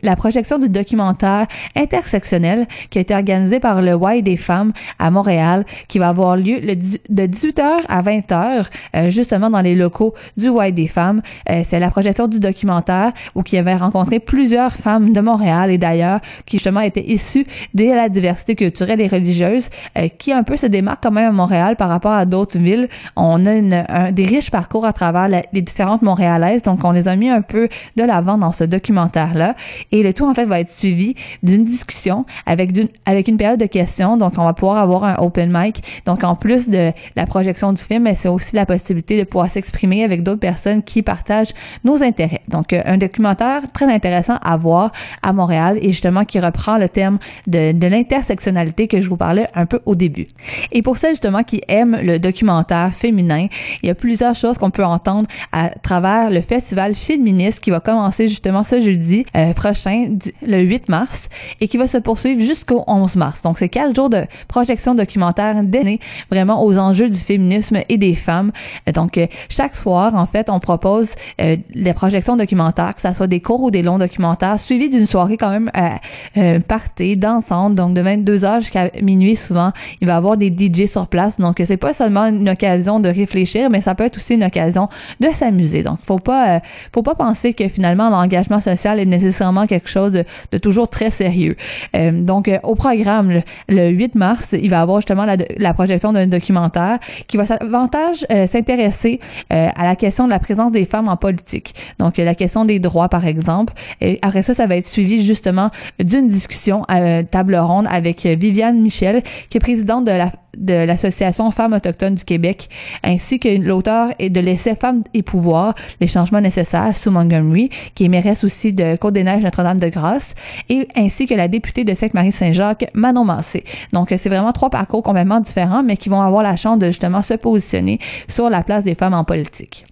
[0.04, 5.10] la projection du documentaire intersectionnel qui a été organisé par le Y des femmes à
[5.10, 5.39] Montréal
[5.88, 8.66] Qui va avoir lieu de 18h à 20h,
[8.96, 11.22] euh, justement dans les locaux du White des femmes.
[11.50, 15.78] Euh, c'est la projection du documentaire où qui avait rencontré plusieurs femmes de Montréal et
[15.78, 20.56] d'ailleurs qui justement étaient issues de la diversité culturelle et religieuse euh, qui un peu
[20.56, 22.90] se démarque quand même à Montréal par rapport à d'autres villes.
[23.16, 27.30] On a des riches parcours à travers les différentes Montréalaises, donc on les a mis
[27.30, 29.56] un peu de l'avant dans ce documentaire-là.
[29.92, 32.72] Et le tout, en fait, va être suivi d'une discussion avec,
[33.06, 34.18] avec une période de questions.
[34.18, 35.84] Donc, on va pouvoir avoir un open mic.
[36.06, 40.04] Donc, en plus de la projection du film, c'est aussi la possibilité de pouvoir s'exprimer
[40.04, 41.54] avec d'autres personnes qui partagent
[41.84, 42.42] nos intérêts.
[42.48, 44.92] Donc, euh, un documentaire très intéressant à voir
[45.24, 49.66] à Montréal et justement qui reprend le thème de, l'intersectionnalité que je vous parlais un
[49.66, 50.28] peu au début.
[50.72, 53.48] Et pour celles justement qui aiment le documentaire féminin,
[53.82, 57.80] il y a plusieurs choses qu'on peut entendre à travers le festival féministe qui va
[57.80, 61.30] commencer justement ce jeudi euh, prochain, le 8 mars,
[61.62, 63.42] et qui va se poursuivre jusqu'au 11 mars.
[63.42, 65.19] Donc, c'est quatre jours de projection documentaire
[65.64, 66.00] dédiés
[66.32, 68.52] vraiment aux enjeux du féminisme et des femmes.
[68.88, 71.10] Euh, Donc, euh, chaque soir, en fait, on propose
[71.42, 75.06] euh, les projections documentaires, que ce soit des courts ou des longs documentaires, suivis d'une
[75.06, 75.90] soirée quand même euh,
[76.38, 79.72] euh, partée, dansante, donc de 22h jusqu'à minuit souvent.
[80.02, 83.10] Il va y avoir des DJ sur place, donc c'est pas seulement une occasion de
[83.10, 84.88] réfléchir, mais ça peut être aussi une occasion
[85.20, 85.84] de s'amuser.
[85.84, 86.60] Donc, faut pas, euh,
[86.94, 91.10] faut pas penser que finalement l'engagement social est nécessairement quelque chose de, de toujours très
[91.10, 91.56] sérieux.
[91.96, 96.14] Euh, donc, euh, au programme, le, le 8 mars, il va y avoir la, projection
[96.14, 99.20] d'un documentaire qui va davantage euh, s'intéresser
[99.52, 101.74] euh, à la question de la présence des femmes en politique.
[102.00, 103.74] Donc, euh, la question des droits, par exemple.
[104.02, 108.80] Et après ça, ça va être suivi justement d'une discussion à table ronde avec Viviane
[108.82, 112.70] Michel, qui est présidente de la de l'Association Femmes autochtones du Québec,
[113.04, 118.08] ainsi que l'auteur de l'essai Femmes et pouvoir, les changements nécessaires, Sue Montgomery, qui est
[118.08, 120.36] mairesse aussi de Côte-des-Neiges Notre-Dame-de-Grâce,
[120.70, 123.64] et ainsi que la députée de Sainte-Marie-Saint-Jacques, Manon Massé.
[123.94, 127.22] Donc, c'est vraiment trois parcours complètement différents, mais qui vont avoir la chance de justement
[127.22, 129.86] se positionner sur la place des femmes en politique.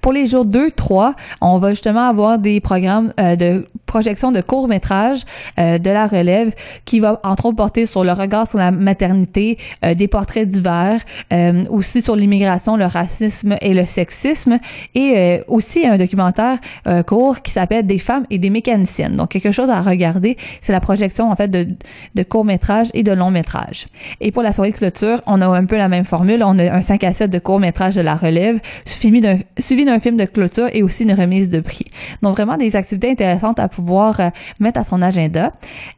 [0.00, 4.40] Pour les jours 2, 3, on va justement avoir des programmes euh, de projection de
[4.40, 5.24] courts-métrages
[5.58, 6.52] euh, de la relève
[6.84, 11.00] qui va entre autres porter sur le regard sur la maternité, euh, des portraits divers,
[11.32, 14.58] euh, aussi sur l'immigration, le racisme et le sexisme
[14.94, 19.16] et euh, aussi un documentaire euh, court qui s'appelle Des femmes et des mécaniciennes.
[19.16, 21.68] Donc quelque chose à regarder, c'est la projection en fait de,
[22.14, 23.86] de courts-métrages et de longs-métrages.
[24.20, 26.72] Et pour la soirée de clôture, on a un peu la même formule, on a
[26.72, 30.24] un 5 à 7 de courts-métrages de la relève suivi d'un suivi d'un film de
[30.24, 31.86] clôture et aussi une remise de prix.
[32.22, 34.30] Donc vraiment des activités intéressantes à pouvoir euh,
[34.60, 35.52] mettre à son agenda.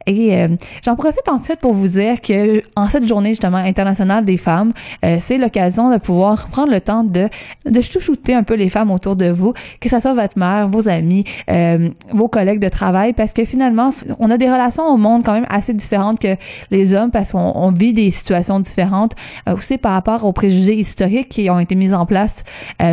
[0.05, 0.47] Et euh,
[0.83, 4.71] j'en profite en fait pour vous dire que en cette journée justement internationale des femmes,
[5.05, 7.29] euh, c'est l'occasion de pouvoir prendre le temps de
[7.65, 10.87] de chouchouter un peu les femmes autour de vous, que ce soit votre mère, vos
[10.87, 13.89] amis, euh, vos collègues de travail, parce que finalement
[14.19, 16.35] on a des relations au monde quand même assez différentes que
[16.71, 19.13] les hommes parce qu'on on vit des situations différentes
[19.47, 22.43] euh, aussi par rapport aux préjugés historiques qui ont été mis en place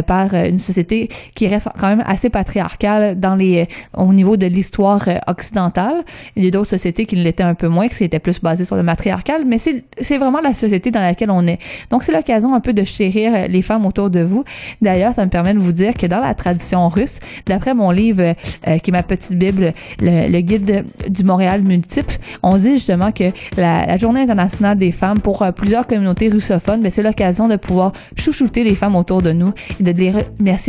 [0.06, 5.04] par une société qui reste quand même assez patriarcale dans les au niveau de l'histoire
[5.08, 6.04] euh, occidentale.
[6.36, 8.76] Il y a d'autres sociétés qui l'étaient un peu moins, qui étaient plus basées sur
[8.76, 11.58] le matriarcal, mais c'est vraiment la société dans laquelle on est.
[11.90, 14.44] Donc c'est l'occasion un peu de chérir euh, les femmes autour de vous.
[14.80, 18.34] D'ailleurs, ça me permet de vous dire que dans la tradition russe, d'après mon livre
[18.66, 23.12] euh, qui est ma petite bible, le, le guide du Montréal multiple, on dit justement
[23.12, 23.24] que
[23.56, 27.56] la, la journée internationale des femmes pour euh, plusieurs communautés russophones, ben, c'est l'occasion de
[27.56, 30.12] pouvoir chouchouter les femmes autour de nous et de les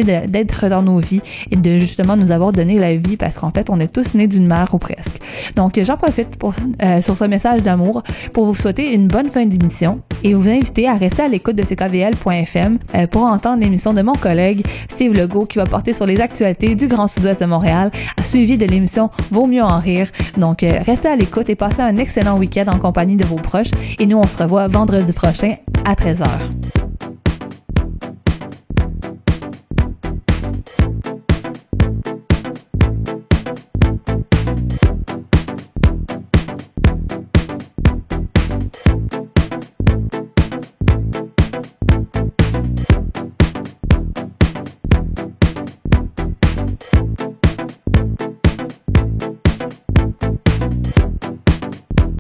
[0.04, 1.22] de- d'être dans nos vies
[1.52, 4.28] et de justement nous avoir donné la vie parce qu'en fait, on est tous nés
[4.28, 5.18] d'une mère ou presque.
[5.56, 6.38] Donc, j'en profite
[6.84, 8.04] euh, sur ce message d'amour
[8.34, 11.64] pour vous souhaiter une bonne fin d'émission et vous inviter à rester à l'écoute de
[11.64, 16.20] ckvl.fm euh, pour entendre l'émission de mon collègue Steve Legault qui va porter sur les
[16.20, 17.92] actualités du Grand Sud-Ouest de Montréal,
[18.24, 20.08] suivi de l'émission Vaut mieux en rire.
[20.38, 23.72] Donc, euh, restez à l'écoute et passez un excellent week-end en compagnie de vos proches
[24.00, 25.56] et nous, on se revoit vendredi prochain
[25.86, 26.28] à 13h.